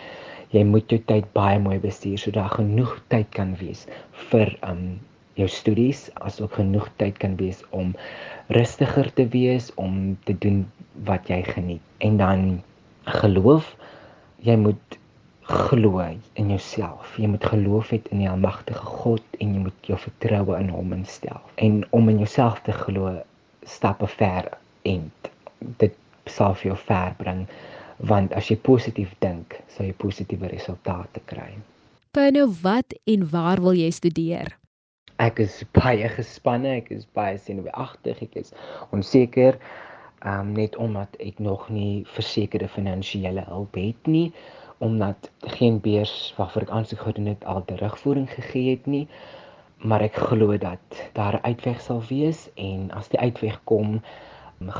Jy 0.54 0.62
moet 0.64 0.90
jou 0.90 1.00
tyd 1.10 1.26
baie 1.34 1.58
mooi 1.62 1.78
bestuur 1.82 2.18
sodat 2.18 2.42
daar 2.42 2.58
genoeg 2.60 2.96
tyd 3.12 3.30
kan 3.34 3.54
wees 3.60 3.86
vir 4.30 4.52
um 4.66 4.98
jou 5.36 5.48
studies 5.52 6.06
asook 6.24 6.56
genoeg 6.56 6.86
tyd 7.00 7.18
kan 7.20 7.34
wees 7.40 7.60
om 7.76 7.92
rustiger 8.56 9.10
te 9.18 9.26
wees 9.34 9.68
om 9.74 10.16
te 10.24 10.36
doen 10.44 10.62
wat 11.08 11.28
jy 11.28 11.42
geniet. 11.44 11.82
En 11.98 12.16
dan 12.16 12.46
geloof, 13.04 13.74
jy 14.46 14.56
moet 14.56 14.98
glo 15.46 16.00
in 16.34 16.48
jouself. 16.50 17.12
Jy 17.20 17.28
moet 17.30 17.44
geloof 17.44 17.92
hê 17.92 18.00
in 18.10 18.24
die 18.24 18.30
almagtige 18.30 18.82
God 19.02 19.38
en 19.38 19.54
jy 19.54 19.62
moet 19.68 19.90
jou 19.90 19.98
vertroue 20.00 20.56
in 20.58 20.72
hom 20.74 20.94
instel. 20.96 21.42
En 21.54 21.84
om 21.94 22.08
in 22.08 22.22
jouself 22.24 22.62
te 22.66 22.74
glo, 22.74 23.12
stappe 23.66 24.08
ver 24.16 24.50
en 24.88 25.10
dit 25.82 25.94
sal 26.26 26.56
vir 26.58 26.72
jou 26.72 26.78
ver 26.88 27.14
bring 27.18 27.44
want 27.98 28.32
as 28.32 28.50
jy 28.50 28.56
positief 28.56 29.14
dink, 29.20 29.60
sal 29.68 29.86
jy 29.86 29.92
positiewe 29.92 30.48
resultate 30.48 31.20
kry. 31.24 31.54
Pano, 32.12 32.46
wat 32.62 32.94
en 33.04 33.28
waar 33.30 33.60
wil 33.60 33.74
jy 33.74 33.90
studeer? 33.90 34.56
ek 35.22 35.40
is 35.40 35.62
baie 35.76 36.08
gespanne, 36.12 36.76
ek 36.82 36.90
is 36.92 37.06
baie 37.16 37.38
senuweeagtig, 37.40 38.20
ek 38.28 38.36
is 38.42 38.52
onseker 38.92 39.56
um 40.28 40.52
net 40.56 40.76
omdat 40.80 41.16
ek 41.24 41.40
nog 41.44 41.66
nie 41.72 42.04
versekerde 42.16 42.68
finansiële 42.72 43.44
hulp 43.48 43.76
het 43.80 44.08
nie 44.10 44.28
omdat 44.84 45.28
geen 45.56 45.78
beurs 45.84 46.34
waarvoor 46.36 46.66
ek 46.66 46.72
aansoek 46.78 47.04
gedoen 47.04 47.30
het 47.32 47.44
al 47.48 47.64
terugvoering 47.68 48.28
gegee 48.32 48.74
het 48.74 48.88
nie 48.88 49.04
maar 49.84 50.04
ek 50.04 50.16
glo 50.28 50.56
dat 50.60 51.00
daar 51.16 51.36
'n 51.38 51.44
uitweg 51.52 51.80
sal 51.84 52.02
wees 52.08 52.48
en 52.56 52.90
as 52.96 53.08
die 53.12 53.20
uitweg 53.20 53.60
kom 53.64 54.00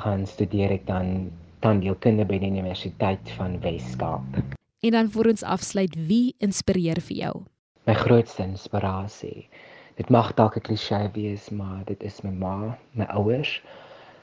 gaan 0.01 0.27
studeer 0.27 0.73
ek 0.73 0.87
dan 0.89 1.31
tandheelkunde 1.61 2.25
by 2.25 2.39
die 2.39 2.51
Universiteit 2.51 3.31
van 3.37 3.61
Wes-Kaap. 3.61 4.43
En 4.83 4.91
dan 4.91 5.09
vir 5.11 5.29
ons 5.29 5.43
afsluit, 5.43 5.95
wie 6.09 6.35
inspireer 6.39 7.01
vir 7.01 7.17
jou? 7.17 7.35
My 7.87 7.95
grootste 7.95 8.43
inspirasie 8.43 9.49
dit 9.97 10.09
mag 10.13 10.35
dalk 10.37 10.57
'n 10.57 10.61
klise 10.69 11.11
wees, 11.13 11.51
maar 11.51 11.83
dit 11.85 12.03
is 12.03 12.21
my 12.23 12.31
ma, 12.31 12.79
my 12.93 13.05
ouers 13.05 13.63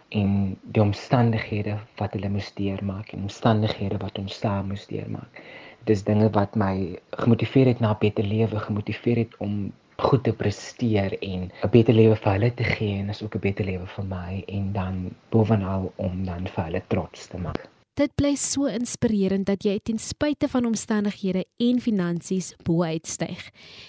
en 0.10 0.58
die 0.62 0.82
omstandighede 0.82 1.78
wat 1.98 2.14
hulle 2.14 2.30
moes 2.30 2.52
deurmaak 2.54 3.14
en 3.14 3.26
omstandighede 3.26 3.98
wat 3.98 4.20
ons 4.22 4.38
saam 4.40 4.68
moes 4.68 4.86
deurmaak. 4.88 5.42
Dit 5.84 5.96
is 5.98 6.04
dinge 6.04 6.30
wat 6.30 6.56
my 6.56 7.00
gemotiveer 7.24 7.66
het 7.66 7.80
na 7.80 7.94
'n 7.94 8.00
beter 8.00 8.24
lewe, 8.24 8.60
gemotiveer 8.60 9.18
het 9.18 9.34
om 9.38 9.74
goed 10.04 10.24
te 10.24 10.34
presteer 10.34 11.18
en 11.22 11.52
'n 11.64 11.70
beter 11.72 11.94
lewe 11.94 12.16
vir 12.16 12.32
hulle 12.32 12.54
te 12.54 12.64
gee 12.64 12.98
en 13.00 13.10
is 13.10 13.24
ook 13.24 13.36
'n 13.36 13.46
beter 13.48 13.66
lewe 13.66 13.88
vir 13.96 14.06
my 14.06 14.44
en 14.48 14.74
dan 14.74 15.16
bovenal 15.30 15.92
om 15.96 16.26
dan 16.26 16.48
vir 16.48 16.64
hulle 16.64 16.82
trots 16.88 17.28
te 17.28 17.38
maak. 17.38 17.70
Dit 17.94 18.16
bly 18.18 18.32
so 18.42 18.66
inspirerend 18.66 19.46
dat 19.46 19.62
jy 19.68 19.76
ten 19.86 20.00
spyte 20.02 20.48
van 20.50 20.66
omstandighede 20.66 21.44
en 21.62 21.78
finansies 21.78 22.48
bo 22.66 22.82
uitstyg. 22.82 23.44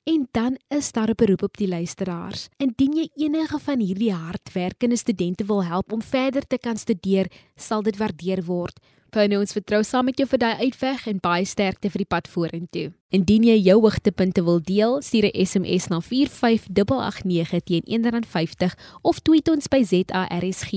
En 0.05 0.27
dan 0.37 0.59
is 0.69 0.93
daar 0.93 1.09
'n 1.09 1.17
beroep 1.17 1.43
op 1.43 1.57
die 1.57 1.69
luisteraars. 1.69 2.49
Indien 2.59 2.93
jy 2.93 3.09
enige 3.17 3.59
van 3.59 3.81
hierdie 3.81 4.13
hardwerkende 4.13 4.97
studente 4.97 5.45
wil 5.45 5.65
help 5.65 5.93
om 5.93 6.03
verder 6.03 6.47
te 6.47 6.59
kan 6.59 6.77
studeer, 6.77 7.31
sal 7.57 7.83
dit 7.83 7.97
waardeer 7.97 8.45
word. 8.45 8.79
Pyne 9.15 9.37
ons 9.39 9.55
vertrou 9.55 9.79
saam 9.87 10.09
met 10.09 10.19
jou 10.19 10.25
vir 10.27 10.41
daai 10.43 10.67
uitweg 10.67 11.05
en 11.07 11.21
baie 11.23 11.45
sterkte 11.47 11.87
vir 11.93 12.03
die 12.03 12.11
pad 12.11 12.27
vorentoe. 12.27 12.91
Indien 13.15 13.45
jy 13.47 13.55
jou 13.63 13.79
hoogtepunte 13.85 14.43
wil 14.43 14.59
deel, 14.59 14.99
stuur 15.07 15.31
'n 15.31 15.47
SMS 15.47 15.87
na 15.89 16.01
45889 16.01 17.63
teen 17.63 17.83
R1.50 17.87 18.75
of 19.03 19.21
tweet 19.23 19.49
ons 19.49 19.69
by 19.69 19.85
ZARSG. 19.85 20.73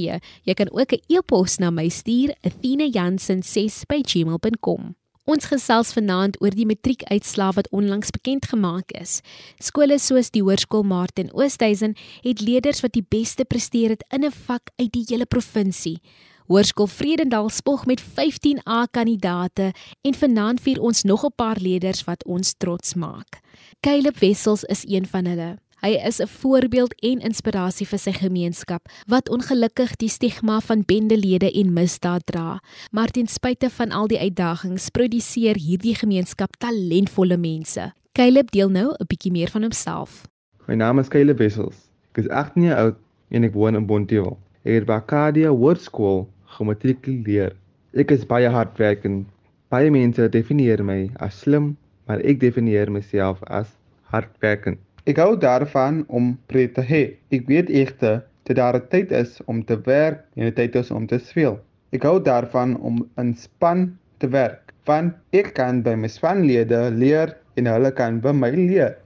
Jy 0.45 0.53
kan 0.53 0.69
ook 0.69 0.91
'n 0.93 1.01
e-pos 1.09 1.57
na 1.57 1.71
my 1.71 1.89
stuur, 1.89 2.35
athena.jansen6@gmail.com. 2.43 4.95
Ons 5.25 5.45
gesels 5.45 5.91
vanaand 5.91 6.41
oor 6.41 6.51
die 6.55 6.65
matriekuitslae 6.65 7.53
wat 7.53 7.69
onlangs 7.75 8.11
bekend 8.11 8.45
gemaak 8.45 8.91
is. 8.91 9.21
Skole 9.59 9.99
soos 9.99 10.29
die 10.31 10.41
Hoërskool 10.41 10.83
Martin 10.83 11.33
Oosthuizen 11.33 11.95
het 12.21 12.41
leerders 12.41 12.81
wat 12.81 12.93
die 12.93 13.05
beste 13.09 13.45
presteer 13.45 13.89
het 13.89 14.03
in 14.09 14.23
'n 14.23 14.31
vak 14.31 14.69
uit 14.77 14.91
die 14.91 15.05
hele 15.09 15.25
provinsie. 15.25 15.99
Hoërskool 16.47 16.87
Vredendal 16.87 17.49
spog 17.49 17.85
met 17.85 17.99
15 18.01 18.61
A-kandidate 18.69 19.73
en 20.01 20.13
vanaand 20.15 20.61
vier 20.63 20.79
ons 20.79 21.03
nog 21.03 21.25
'n 21.25 21.35
paar 21.35 21.57
leerders 21.59 22.03
wat 22.03 22.23
ons 22.25 22.53
trots 22.57 22.93
maak. 22.93 23.39
Caleb 23.79 24.17
Wessels 24.19 24.63
is 24.63 24.83
een 24.87 25.05
van 25.05 25.25
hulle. 25.25 25.57
Hy 25.81 25.89
is 25.89 26.19
'n 26.21 26.27
voorbeeld 26.27 26.95
en 27.01 27.19
inspirasie 27.19 27.87
vir 27.87 27.99
sy 27.99 28.11
gemeenskap 28.11 28.87
wat 29.07 29.29
ongelukkig 29.29 29.95
die 29.95 30.09
stigma 30.09 30.59
van 30.59 30.83
bendelede 30.85 31.51
en 31.51 31.73
misdaad 31.73 32.25
dra. 32.25 32.59
Maar 32.91 33.07
ten 33.07 33.27
spyte 33.27 33.69
van 33.69 33.91
al 33.91 34.07
die 34.07 34.19
uitdagings, 34.19 34.89
produseer 34.89 35.55
hierdie 35.55 35.95
gemeenskap 35.95 36.55
talentvolle 36.57 37.37
mense. 37.37 37.93
Caleb 38.11 38.51
deel 38.51 38.69
nou 38.69 38.91
'n 38.91 39.05
bietjie 39.07 39.31
meer 39.31 39.49
van 39.49 39.61
homself. 39.61 40.25
My 40.67 40.75
naam 40.75 40.99
is 40.99 41.07
Caleb 41.07 41.37
Wessels. 41.37 41.89
Ek 42.11 42.17
is 42.17 42.29
18 42.29 42.63
jaar 42.63 42.77
oud 42.77 42.95
en 43.29 43.43
ek 43.43 43.53
woon 43.53 43.75
in 43.75 43.85
Bontewil. 43.85 44.37
Ek 44.63 44.73
het 44.73 44.85
by 44.85 44.93
Arcadia 44.93 45.49
Hoërskool 45.49 46.27
gematrikuleer. 46.57 47.55
Ek 47.93 48.11
is 48.11 48.25
baie 48.29 48.49
hardwerkend. 48.51 49.25
Baie 49.73 49.91
mense 49.91 50.27
definieer 50.31 50.83
my 50.83 50.99
as 51.23 51.39
slim, 51.43 51.75
maar 52.07 52.23
ek 52.23 52.39
definieer 52.43 52.91
myself 52.91 53.41
as 53.47 53.71
hardwerkend. 54.13 54.79
Ek 55.07 55.19
hou 55.23 55.37
daarvan 55.39 56.01
om 56.07 56.33
pret 56.51 56.73
te 56.75 56.83
hê. 56.83 57.03
Ek 57.31 57.47
weet 57.47 57.69
egte 57.71 58.19
dat 58.47 58.57
daar 58.59 58.75
'n 58.75 58.87
tyd 58.91 59.11
is 59.11 59.39
om 59.45 59.63
te 59.63 59.77
werk 59.85 60.23
en 60.35 60.47
'n 60.47 60.53
tyd 60.53 60.75
is 60.75 60.91
om 60.91 61.07
te 61.07 61.19
speel. 61.19 61.59
Ek 61.95 62.03
hou 62.03 62.19
daarvan 62.23 62.77
om 62.77 63.07
in 63.17 63.33
span 63.35 63.97
te 64.19 64.27
werk, 64.27 64.73
want 64.85 65.13
ek 65.31 65.53
kan 65.53 65.81
by 65.81 65.95
my 65.95 66.07
spanlede 66.07 66.91
leer 66.91 67.35
en 67.55 67.65
hulle 67.65 67.91
kan 67.91 68.19
by 68.19 68.31
my 68.31 68.49
leer. 68.51 68.97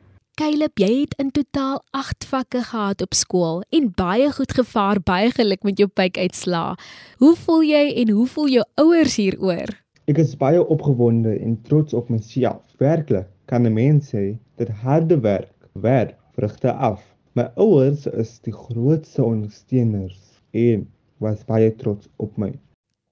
Caleb, 0.41 0.79
jy 0.81 1.03
het 1.03 1.11
in 1.21 1.27
totaal 1.29 1.83
8 1.93 2.25
vakke 2.25 2.63
gehad 2.65 3.01
op 3.05 3.13
skool 3.13 3.59
en 3.69 3.91
baie 3.93 4.31
goed 4.33 4.55
gevaar, 4.57 4.97
baie 5.05 5.27
geluk 5.37 5.61
met 5.67 5.77
jou 5.77 5.85
pykuitslaa. 5.85 6.71
Hoe 7.21 7.35
voel 7.43 7.61
jy 7.67 7.81
en 8.01 8.09
hoe 8.09 8.25
voel 8.31 8.49
jou 8.49 8.63
ouers 8.81 9.19
hieroor? 9.21 9.69
Ek 10.09 10.23
is 10.23 10.33
baie 10.41 10.63
opgewonde 10.63 11.35
en 11.35 11.59
trots 11.67 11.93
op 11.93 12.09
myself. 12.09 12.63
Werklik, 12.81 13.29
kan 13.45 13.69
'n 13.69 13.73
mens 13.73 14.09
sê 14.15 14.39
dat 14.57 14.73
harde 14.81 15.19
werk 15.19 15.53
werk 15.73 16.17
vrugte 16.33 16.73
af. 16.73 17.05
My 17.37 17.51
ouers 17.55 18.07
is 18.07 18.39
die 18.41 18.53
grootste 18.53 19.23
ondersteuners 19.23 20.41
en 20.51 20.89
was 21.19 21.45
baie 21.45 21.69
trots 21.75 22.09
op 22.17 22.37
my. 22.37 22.57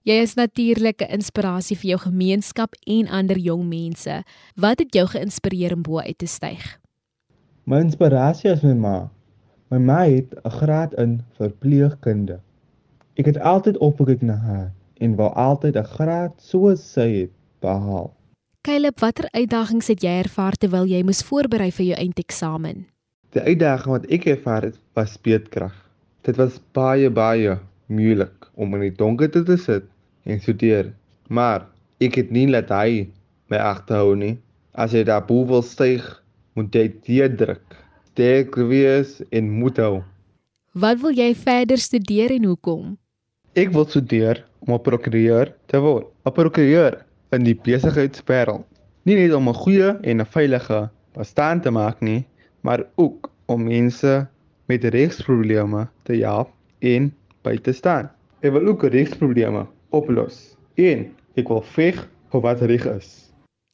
Jy 0.02 0.18
is 0.26 0.34
natuurlik 0.34 1.02
'n 1.02 1.14
inspirasie 1.22 1.78
vir 1.78 1.90
jou 1.90 2.00
gemeenskap 2.10 2.74
en 2.88 3.08
ander 3.08 3.38
jong 3.38 3.70
mense. 3.70 4.24
Wat 4.56 4.80
het 4.80 4.94
jou 4.94 5.06
geïnspireer 5.06 5.74
om 5.74 5.82
bo 5.82 6.00
uit 6.00 6.18
te 6.18 6.26
styg? 6.28 6.80
My 7.70 7.84
inspirasie 7.86 8.50
is 8.50 8.64
my 8.66 8.74
ma. 8.74 8.98
My 9.70 9.78
ma 9.78 9.98
het 10.10 10.32
'n 10.44 10.50
graad 10.50 10.94
in 10.94 11.12
verpleegkunde. 11.38 12.40
Ek 13.14 13.26
het 13.26 13.38
altyd 13.40 13.78
opgekyk 13.78 14.22
na 14.22 14.36
haar 14.36 14.72
en 14.98 15.16
wou 15.16 15.30
altyd 15.34 15.76
'n 15.78 15.84
graad 15.84 16.34
soos 16.42 16.82
sy 16.94 17.08
het 17.20 17.32
behaal. 17.62 18.10
Caleb, 18.62 19.00
watter 19.00 19.28
uitdagings 19.32 19.88
het 19.88 20.02
jy 20.02 20.10
ervaar 20.10 20.56
terwyl 20.58 20.86
jy 20.86 21.04
moes 21.04 21.22
voorberei 21.24 21.72
vir 21.72 21.86
jou 21.86 21.98
eindeksamen? 21.98 22.88
Die 23.30 23.42
uitdaging 23.42 23.92
wat 23.92 24.06
ek 24.06 24.26
ervaar 24.26 24.62
het, 24.62 24.78
was 24.94 25.22
beedkrag. 25.22 25.76
Dit 26.22 26.36
was 26.36 26.62
baie 26.72 27.10
baie 27.10 27.60
moeilik 27.86 28.50
om 28.56 28.74
in 28.74 28.82
die 28.82 28.98
donker 28.98 29.30
te 29.30 29.58
sit 29.58 29.84
en 30.24 30.42
studeer, 30.42 30.94
maar 31.28 31.68
ek 32.00 32.16
het 32.16 32.32
nie 32.32 32.48
laat 32.48 32.70
hy 32.70 33.10
my 33.48 33.58
agterhou 33.58 34.16
nie. 34.16 34.40
As 34.74 34.92
jy 34.92 35.04
daar 35.04 35.26
bo 35.26 35.46
wil 35.46 35.62
styg, 35.62 36.24
moet 36.60 36.76
jy 36.76 36.88
dit 37.08 37.38
druk. 37.40 37.76
Sterk 38.12 38.56
wees 38.68 39.20
en 39.32 39.48
moed 39.62 39.78
hou. 39.80 40.02
Wat 40.76 41.00
wil 41.02 41.16
jy 41.16 41.32
verder 41.36 41.80
studeer 41.80 42.34
en 42.36 42.50
hoekom? 42.52 42.98
Ek 43.56 43.72
wil 43.74 43.88
studeer 43.88 44.44
om 44.66 44.74
'n 44.76 44.84
prokureur 44.84 45.54
te 45.72 45.80
word. 45.80 46.08
'n 46.26 46.32
Prokureur 46.32 47.06
in 47.32 47.44
die 47.44 47.56
besigheidswêreld. 47.56 48.66
Nie 49.06 49.16
net 49.16 49.34
om 49.34 49.48
'n 49.50 49.62
goeie 49.64 49.96
en 50.04 50.22
'n 50.22 50.26
veilige 50.36 50.90
bestaan 51.16 51.62
te 51.62 51.72
maak 51.72 52.02
nie, 52.02 52.26
maar 52.62 52.84
ook 52.96 53.32
om 53.48 53.64
mense 53.64 54.28
met 54.68 54.84
regsprobleme 54.84 55.88
te 56.04 56.14
help 56.14 56.50
en 56.80 57.14
by 57.44 57.58
te 57.58 57.72
staan. 57.72 58.10
Ek 58.42 58.52
wil 58.52 58.68
ook 58.68 58.84
regsprobleme 58.84 59.66
oplos. 59.90 60.56
En 60.76 61.08
ek 61.36 61.48
wil 61.48 61.62
veg 61.62 62.08
vir 62.32 62.42
wat 62.42 62.62
reg 62.62 62.86
is. 62.86 63.29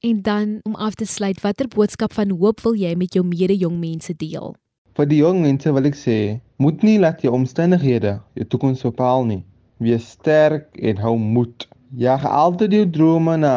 En 0.06 0.22
dan 0.22 0.60
om 0.62 0.76
af 0.76 0.94
te 0.94 1.06
sluit, 1.06 1.42
watter 1.42 1.68
boodskap 1.68 2.12
van 2.14 2.30
hoop 2.30 2.60
wil 2.62 2.76
jy 2.78 2.92
met 2.94 3.16
jou 3.18 3.24
mede-jong 3.26 3.80
mense 3.82 4.14
deel? 4.14 4.52
Vir 4.94 5.08
die 5.10 5.18
jong 5.24 5.40
mense 5.42 5.72
wil 5.74 5.88
ek 5.90 5.96
sê, 5.98 6.18
moet 6.62 6.84
nie 6.86 7.00
laat 7.02 7.24
jou 7.26 7.32
omstandighede 7.34 8.12
jou 8.38 8.46
toekoms 8.52 8.84
bepaal 8.86 9.24
nie. 9.26 9.40
Wees 9.82 10.12
sterk 10.14 10.68
en 10.78 11.02
hou 11.02 11.16
moed. 11.18 11.66
Jag 11.98 12.28
altyd 12.30 12.76
jou 12.78 12.84
drome 12.98 13.34
na 13.42 13.56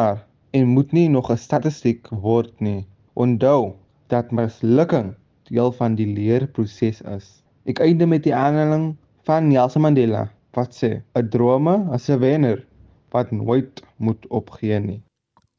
en 0.57 0.71
moet 0.73 0.95
nie 0.97 1.05
nog 1.13 1.29
'n 1.29 1.37
statistiek 1.37 2.09
word 2.23 2.55
nie. 2.57 2.87
Onthou 3.13 3.75
dat 4.09 4.31
mislukking 4.31 5.13
deel 5.51 5.71
van 5.81 5.95
die 6.01 6.09
leerproses 6.15 7.03
is. 7.17 7.27
Ek 7.69 7.79
eindig 7.79 8.09
met 8.09 8.23
die 8.23 8.33
aanhaling 8.33 8.95
van 9.29 9.53
Nelson 9.53 9.85
Mandela 9.85 10.31
wat 10.57 10.73
sê: 10.73 11.03
"’n 11.13 11.29
Drome 11.29 11.93
is 11.93 12.09
'n 12.09 12.19
wenner 12.19 12.65
wat 13.11 13.31
nooit 13.31 13.83
moet 13.97 14.25
opgee 14.29 14.79
nie." 14.79 15.01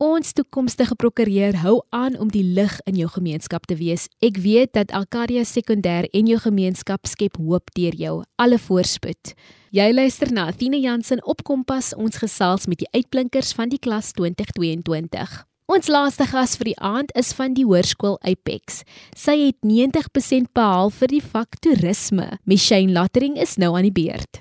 Ons 0.00 0.30
toekomstige 0.32 0.94
prokureur 0.96 1.58
hou 1.60 1.74
aan 1.92 2.14
om 2.16 2.30
die 2.32 2.46
lig 2.56 2.72
in 2.88 2.96
jou 2.96 3.08
gemeenskap 3.12 3.66
te 3.68 3.74
wees. 3.76 4.06
Ek 4.24 4.38
weet 4.40 4.70
dat 4.72 4.94
Alkaria 4.96 5.42
Sekondêr 5.44 6.06
en 6.16 6.30
jou 6.30 6.38
gemeenskap 6.40 7.04
skep 7.04 7.36
hoop 7.36 7.68
deur 7.76 7.98
jou. 8.00 8.14
Alle 8.40 8.56
voorspoed. 8.56 9.34
Jy 9.76 9.90
luister 9.92 10.32
na 10.32 10.46
Athina 10.48 10.80
Jansen 10.80 11.20
op 11.28 11.44
Kompas. 11.44 11.92
Ons 11.92 12.16
gesels 12.24 12.64
met 12.64 12.80
die 12.80 12.88
uitblinkers 12.96 13.52
van 13.52 13.68
die 13.68 13.76
klas 13.76 14.14
2022. 14.16 15.36
Ons 15.68 15.92
laaste 15.92 16.30
gas 16.32 16.56
vir 16.56 16.72
die 16.72 16.78
aand 16.80 17.12
is 17.12 17.34
van 17.36 17.52
die 17.52 17.68
hoërskool 17.68 18.16
Apex. 18.24 18.80
Sy 19.12 19.36
het 19.44 19.60
90% 19.60 20.54
behaal 20.56 20.88
vir 20.96 21.12
die 21.12 21.24
vak 21.28 21.60
toerisme. 21.60 22.40
Michelle 22.48 22.96
Lottering 22.96 23.36
is 23.36 23.58
nou 23.60 23.74
aan 23.76 23.92
die 23.92 23.96
beurt. 24.00 24.40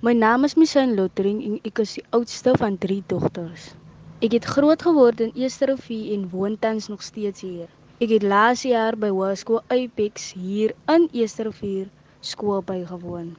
My 0.00 0.16
naam 0.16 0.48
is 0.48 0.56
Michelle 0.56 0.96
Lottering 0.96 1.44
en 1.44 1.60
ek 1.60 1.84
is 1.84 1.98
die 2.00 2.10
oudste 2.16 2.56
van 2.56 2.80
3 2.80 3.02
dogters. 3.12 3.74
Ek 4.24 4.32
het 4.32 4.46
groot 4.48 4.80
geword 4.80 5.18
in 5.20 5.34
Eersterivier 5.36 6.14
en 6.14 6.22
woon 6.32 6.54
tans 6.58 6.86
nog 6.88 7.02
steeds 7.04 7.42
hier. 7.44 7.66
Ek 8.00 8.08
het 8.08 8.22
laas 8.24 8.62
jaar 8.64 8.96
by 8.96 9.10
Hoërskool 9.12 9.60
Apex 9.68 10.30
hier 10.32 10.72
in 10.88 11.04
Eersterivier 11.12 11.90
skool 12.24 12.62
bygewoon. 12.64 13.34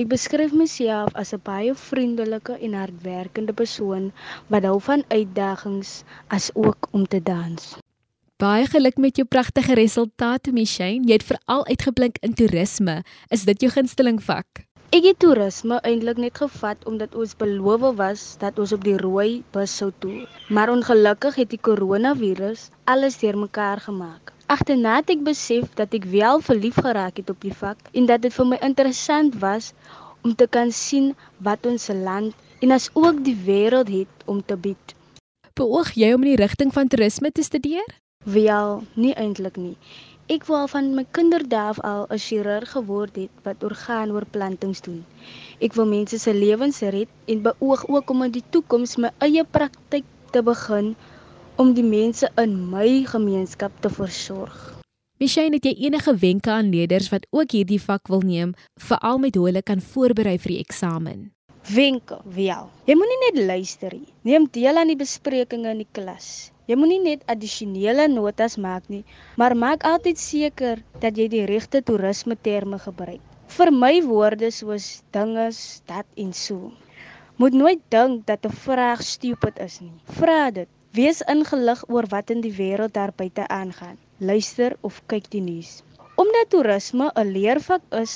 Ek 0.00 0.08
beskryf 0.08 0.54
myself 0.56 1.12
as 1.12 1.34
'n 1.36 1.42
baie 1.44 1.74
vriendelike 1.74 2.56
en 2.56 2.72
hardwerkende 2.72 3.52
persoon 3.52 4.12
wat 4.48 4.64
hou 4.64 4.80
van 4.80 5.04
uitdagings 5.12 6.04
as 6.28 6.48
ook 6.54 6.88
om 6.90 7.04
te 7.04 7.20
dans. 7.20 7.76
Baie 8.40 8.64
geluk 8.66 8.96
met 8.96 9.16
jou 9.16 9.28
pragtige 9.28 9.74
resultate, 9.74 10.52
Michelle. 10.52 11.04
Jy 11.04 11.12
het 11.20 11.28
veral 11.28 11.66
uitgeblink 11.66 12.16
in 12.24 12.32
toerisme. 12.34 13.02
Is 13.28 13.44
dit 13.44 13.60
jou 13.60 13.72
gunsteling 13.72 14.22
vak? 14.22 14.69
Ek 14.90 15.04
het 15.06 15.20
toerisme 15.22 15.76
eintlik 15.86 16.18
net 16.18 16.38
gevat 16.40 16.80
omdat 16.90 17.12
ons 17.14 17.36
beloof 17.38 17.84
was 17.98 18.22
dat 18.40 18.56
ons 18.58 18.72
op 18.74 18.82
die 18.82 18.96
rooi 18.98 19.44
bus 19.54 19.76
sou 19.78 19.92
toer. 20.02 20.24
Maar 20.50 20.72
ongelukkig 20.72 21.36
het 21.38 21.52
die 21.52 21.60
koronavirus 21.68 22.64
alles 22.90 23.20
deurmekaar 23.20 23.78
gemaak. 23.84 24.32
Agterna 24.50 24.96
het 24.96 25.12
ek 25.14 25.22
besef 25.28 25.70
dat 25.78 25.94
ek 25.94 26.10
wel 26.10 26.42
verlief 26.42 26.82
geraak 26.82 27.22
het 27.22 27.30
op 27.30 27.38
die 27.46 27.54
vak 27.54 27.86
en 27.94 28.10
dat 28.10 28.26
dit 28.26 28.34
vir 28.34 28.50
my 28.50 28.58
interessant 28.66 29.38
was 29.38 29.70
om 30.26 30.34
te 30.34 30.50
kan 30.50 30.74
sien 30.74 31.12
wat 31.38 31.70
ons 31.70 31.86
land 31.94 32.34
en 32.58 32.74
as 32.74 32.90
ook 32.98 33.22
die 33.22 33.38
wêreld 33.46 33.94
het 33.94 34.26
om 34.26 34.42
te 34.42 34.58
bied. 34.58 34.96
Beoog 35.54 35.94
jy 35.94 36.10
om 36.18 36.26
in 36.26 36.34
die 36.34 36.42
rigting 36.42 36.74
van 36.74 36.90
toerisme 36.90 37.30
te 37.30 37.46
studeer? 37.46 37.86
Wel, 38.26 38.82
nie 38.98 39.14
eintlik 39.14 39.54
nie. 39.56 39.76
Ek 40.30 40.44
wou 40.46 40.60
al 40.62 40.68
van 40.70 40.92
my 40.94 41.02
kinderdae 41.16 41.60
af 41.72 41.78
al 41.82 42.04
'n 42.14 42.20
chirurg 42.24 42.70
geword 42.72 43.16
het 43.18 43.38
wat 43.46 43.64
orgaanoorplantings 43.66 44.80
doen. 44.86 45.00
Ek 45.58 45.74
wil 45.74 45.88
mense 45.90 46.18
se 46.18 46.34
lewens 46.34 46.78
red 46.94 47.08
en 47.26 47.42
beoog 47.42 47.82
ook 47.88 48.10
om 48.10 48.22
in 48.22 48.30
die 48.30 48.44
toekoms 48.50 48.96
my 48.96 49.10
eie 49.26 49.44
praktyk 49.44 50.04
te 50.30 50.42
begin 50.42 50.94
om 51.56 51.74
die 51.74 51.82
mense 51.82 52.30
in 52.36 52.70
my 52.70 53.02
gemeenskap 53.04 53.72
te 53.80 53.90
versorg. 53.90 54.78
Michelle, 55.18 55.58
het 55.58 55.64
jy 55.64 55.74
enige 55.90 56.14
wenke 56.16 56.50
aan 56.50 56.70
leerders 56.70 57.10
wat 57.10 57.26
ook 57.30 57.50
hierdie 57.50 57.82
vak 57.82 58.08
wil 58.08 58.22
neem, 58.22 58.54
veral 58.78 59.18
met 59.18 59.34
hoe 59.34 59.46
hulle 59.46 59.62
kan 59.62 59.80
voorberei 59.80 60.38
vir 60.38 60.52
die 60.54 60.62
eksamen? 60.62 61.32
Wenke, 61.68 62.16
wel. 62.24 62.70
Jy 62.88 62.94
moenie 62.96 63.18
net 63.20 63.38
luister 63.46 63.92
nie. 63.92 64.12
Neem 64.24 64.46
deel 64.50 64.80
aan 64.80 64.88
die 64.88 64.96
besprekings 64.96 65.68
in 65.68 65.82
die 65.82 65.88
klas. 65.92 66.50
Jy 66.70 66.78
moenie 66.80 67.00
net 67.02 67.26
addisionele 67.28 68.06
notas 68.08 68.56
maak 68.56 68.88
nie, 68.88 69.02
maar 69.36 69.54
maak 69.58 69.84
altyd 69.84 70.18
seker 70.18 70.80
dat 71.02 71.18
jy 71.20 71.28
die 71.28 71.44
regte 71.50 71.82
toerisme 71.84 72.36
terme 72.48 72.78
gebruik. 72.80 73.20
Vir 73.50 73.72
my 73.74 73.92
woorde 74.06 74.50
soos 74.54 75.02
dinges, 75.12 75.82
dat 75.90 76.06
en 76.16 76.32
so. 76.32 76.72
Moet 77.36 77.56
nooit 77.58 77.82
dink 77.92 78.26
dat 78.26 78.46
'n 78.46 78.56
vraag 78.64 79.02
stupid 79.02 79.58
is 79.58 79.80
nie. 79.80 79.92
Vra 80.16 80.50
dit. 80.50 80.68
Wees 80.92 81.20
ingelig 81.22 81.84
oor 81.88 82.06
wat 82.08 82.30
in 82.30 82.40
die 82.40 82.56
wêreld 82.56 82.94
daar 82.94 83.12
buite 83.16 83.48
aangaan. 83.48 83.98
Luister 84.18 84.76
of 84.80 85.02
kyk 85.06 85.30
die 85.30 85.40
nuus. 85.40 85.82
Omdat 86.20 86.50
toerisme 86.52 87.06
'n 87.20 87.30
leervak 87.34 87.84
is, 88.02 88.14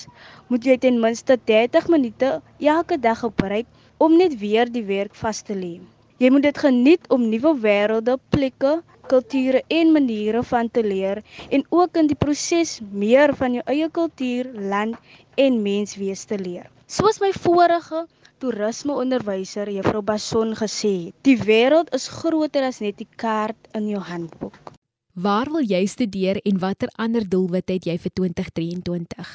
moet 0.49 0.65
jy 0.69 0.75
ten 0.79 0.97
minste 1.01 1.39
30 1.51 1.87
minute 1.89 2.31
elke 2.59 2.99
dag 3.01 3.19
gebruik 3.19 3.67
om 3.97 4.17
net 4.21 4.35
weer 4.41 4.69
die 4.73 4.85
werk 4.91 5.15
vas 5.21 5.41
te 5.43 5.55
lê. 5.57 5.81
Jy 6.23 6.31
moet 6.35 6.45
dit 6.49 6.59
geniet 6.65 7.09
om 7.17 7.25
nuwe 7.31 7.53
wêrelde, 7.63 8.19
plekke, 8.35 8.75
kulture 9.09 9.63
en 9.79 9.95
maniere 9.97 10.43
van 10.51 10.71
te 10.71 10.85
leer 10.85 11.23
en 11.49 11.65
ook 11.69 11.97
in 12.03 12.13
die 12.13 12.21
proses 12.27 12.77
meer 13.05 13.35
van 13.41 13.57
jou 13.57 13.65
eie 13.77 13.89
kultuur, 14.01 14.53
land 14.75 15.01
en 15.47 15.63
menswees 15.63 16.29
te 16.29 16.39
leer. 16.45 16.69
Soos 16.87 17.23
my 17.25 17.33
vorige 17.47 18.05
toerismeonderwyser 18.45 19.73
Juffrou 19.79 20.05
Bason 20.13 20.53
gesê 20.61 20.95
het, 21.07 21.17
die 21.25 21.41
wêreld 21.49 21.93
is 21.97 22.13
groter 22.21 22.69
as 22.69 22.85
net 22.85 23.01
die 23.01 23.09
kaart 23.17 23.73
in 23.73 23.89
jou 23.97 24.05
handboek. 24.13 24.74
Waar 25.15 25.47
wil 25.47 25.63
jy 25.63 25.87
studeer 25.87 26.41
en 26.43 26.57
watter 26.59 26.91
ander 26.99 27.23
doelwit 27.23 27.69
het 27.71 27.85
jy 27.87 27.95
vir 28.03 28.11
2023? 28.19 29.29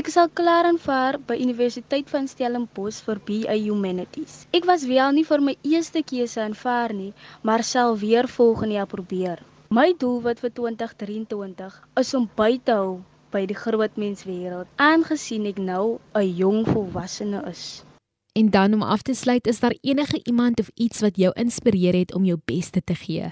Ek 0.00 0.06
sal 0.08 0.30
klaar 0.32 0.64
aanvaar 0.64 1.18
by 1.28 1.36
Universiteit 1.36 2.08
van 2.08 2.24
Stellenbosch 2.24 3.02
vir 3.04 3.20
BA 3.28 3.56
Humanities. 3.60 4.46
Ek 4.56 4.64
was 4.64 4.86
wel 4.88 5.12
nie 5.12 5.26
vir 5.28 5.44
my 5.44 5.52
eerste 5.60 6.00
keuse 6.00 6.40
aanvaar 6.40 6.94
nie, 6.96 7.10
maar 7.44 7.60
sal 7.60 7.98
weer 8.00 8.30
volgende 8.32 8.78
jaar 8.78 8.88
probeer. 8.88 9.42
My 9.68 9.92
doelwit 9.92 10.40
vir 10.40 10.54
2023 10.56 11.76
is 12.00 12.14
om 12.16 12.24
by 12.40 12.56
te 12.64 12.78
hou 12.80 12.96
by 13.30 13.44
die 13.44 13.58
groot 13.60 14.00
menswêreld, 14.00 14.72
aangesien 14.80 15.44
ek 15.52 15.60
nou 15.60 16.00
'n 16.16 16.32
jong 16.32 16.64
volwassene 16.64 17.44
is. 17.44 17.84
En 18.32 18.48
dan 18.48 18.72
om 18.72 18.82
af 18.82 19.02
te 19.02 19.12
sluit, 19.12 19.46
is 19.46 19.60
daar 19.60 19.76
enige 19.82 20.20
iemand 20.24 20.60
of 20.60 20.70
iets 20.74 21.00
wat 21.00 21.16
jou 21.16 21.32
inspireer 21.36 21.94
het 21.94 22.14
om 22.14 22.24
jou 22.24 22.40
beste 22.46 22.80
te 22.80 22.94
gee? 22.94 23.28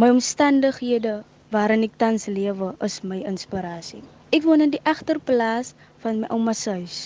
My 0.00 0.08
omstandighede 0.08 1.10
waarin 1.52 1.82
ek 1.84 1.98
tans 2.00 2.22
lewe 2.26 2.68
is 2.86 2.94
my 3.04 3.18
inspirasie. 3.28 3.98
Ek 4.32 4.46
woon 4.48 4.64
in 4.64 4.70
die 4.72 4.80
agterplaas 4.88 5.74
van 6.00 6.22
my 6.22 6.30
ouma 6.32 6.54
se 6.56 6.72
huis. 6.78 7.00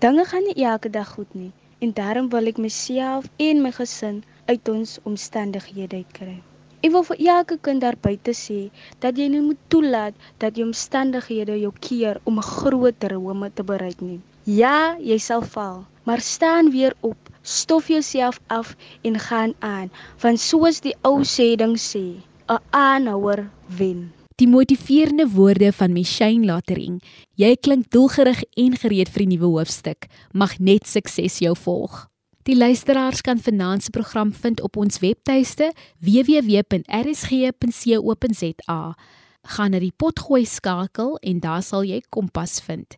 Dinge 0.00 0.24
gaan 0.24 0.46
nie 0.48 0.64
elke 0.64 0.88
dag 0.88 1.10
goed 1.16 1.34
nie 1.36 1.50
en 1.84 1.92
daarom 1.98 2.30
wil 2.32 2.48
ek 2.48 2.60
myself 2.64 3.28
en 3.36 3.60
my 3.60 3.72
gesin 3.76 4.22
uit 4.48 4.70
ons 4.72 4.94
omstandighede 5.10 6.00
uitkry. 6.00 6.38
Ek 6.80 6.94
wil 6.94 7.04
vir 7.10 7.20
elke 7.34 7.58
kind 7.68 7.84
daar 7.84 8.00
buite 8.08 8.32
sê 8.32 8.58
dat 9.04 9.20
jy 9.20 9.28
nie 9.28 9.44
moet 9.50 9.60
toelaat 9.68 10.16
dat 10.40 10.56
jou 10.56 10.70
omstandighede 10.70 11.58
jou 11.60 11.74
keer 11.88 12.22
om 12.24 12.40
'n 12.40 12.50
groot 12.54 12.96
drome 13.04 13.52
te 13.52 13.68
bereik 13.72 14.00
nie. 14.00 14.20
Ja, 14.48 14.96
jy 14.96 15.20
sal 15.20 15.44
val, 15.44 15.84
maar 16.08 16.24
staan 16.24 16.72
weer 16.72 16.96
op, 17.04 17.20
stof 17.42 17.92
jouself 17.92 18.40
af 18.48 18.72
en 19.04 19.18
gaan 19.28 19.54
aan, 19.60 19.92
want 20.24 20.40
soos 20.40 20.80
die 20.80 20.96
ou 21.04 21.20
sê 21.20 21.52
ding 21.60 21.76
sê, 21.76 22.16
'n 22.50 22.58
aanhouer 22.70 23.50
wen. 23.76 24.12
Die 24.34 24.48
motiverende 24.48 25.28
woorde 25.28 25.72
van 25.72 25.92
Michelle 25.92 26.44
Lottering. 26.44 27.02
Jy 27.34 27.56
klink 27.60 27.90
doelgerig 27.90 28.42
en 28.56 28.76
gereed 28.76 29.08
vir 29.08 29.26
die 29.26 29.36
nuwe 29.36 29.46
hoofstuk. 29.46 30.06
Mag 30.32 30.58
net 30.58 30.88
sukses 30.88 31.38
jou 31.38 31.56
volg. 31.56 32.08
Die 32.42 32.56
luisteraars 32.56 33.20
kan 33.20 33.38
vanaand 33.38 33.82
se 33.82 33.90
program 33.90 34.32
vind 34.32 34.60
op 34.60 34.76
ons 34.76 34.98
webtuiste 34.98 35.72
www.rsg.co.za. 35.98 38.94
Gaan 39.42 39.70
na 39.70 39.78
die 39.78 39.92
potgooi 39.96 40.44
skakel 40.44 41.18
en 41.20 41.40
daar 41.40 41.62
sal 41.62 41.84
jy 41.84 42.02
Kompas 42.08 42.60
vind. 42.64 42.96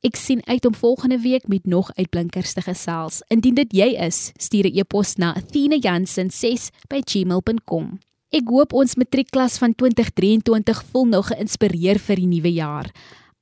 Ek 0.00 0.16
sien 0.16 0.46
uit 0.46 0.64
om 0.64 0.74
volgende 0.74 1.20
week 1.20 1.48
met 1.48 1.66
nog 1.66 1.90
uitblinkers 1.94 2.52
te 2.52 2.62
gesels. 2.62 3.22
Indien 3.28 3.54
dit 3.54 3.72
jy 3.72 3.96
is, 4.06 4.32
stuur 4.38 4.64
'n 4.70 4.78
e-pos 4.78 5.16
na 5.16 5.34
athena.jansen6@gmail.com. 5.34 7.98
Ek 8.34 8.48
hoop 8.50 8.72
ons 8.74 8.96
matriekklas 8.98 9.60
van 9.62 9.76
2023 9.78 10.80
voel 10.90 11.04
nou 11.12 11.20
geïnspireer 11.22 12.00
vir 12.02 12.18
die 12.18 12.26
nuwe 12.26 12.50
jaar. 12.56 12.88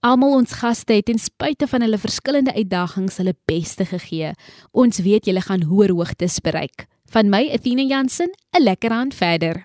Almal 0.05 0.35
ons 0.37 0.53
gaste 0.59 0.93
het 0.93 1.07
ten 1.09 1.21
spyte 1.23 1.65
van 1.71 1.81
hulle 1.87 2.01
verskillende 2.03 2.53
uitdagings 2.53 3.17
hulle 3.23 3.33
beste 3.49 3.87
gegee. 3.89 4.35
Ons 4.77 5.01
weet 5.07 5.31
julle 5.31 5.41
gaan 5.41 5.65
hoër 5.71 5.95
hoogtes 5.97 6.43
bereik. 6.45 6.85
Van 7.09 7.33
my 7.33 7.47
Athena 7.57 7.89
Jansen, 7.89 8.37
'n 8.53 8.63
lekker 8.63 8.91
aand 8.91 9.15
verder. 9.15 9.65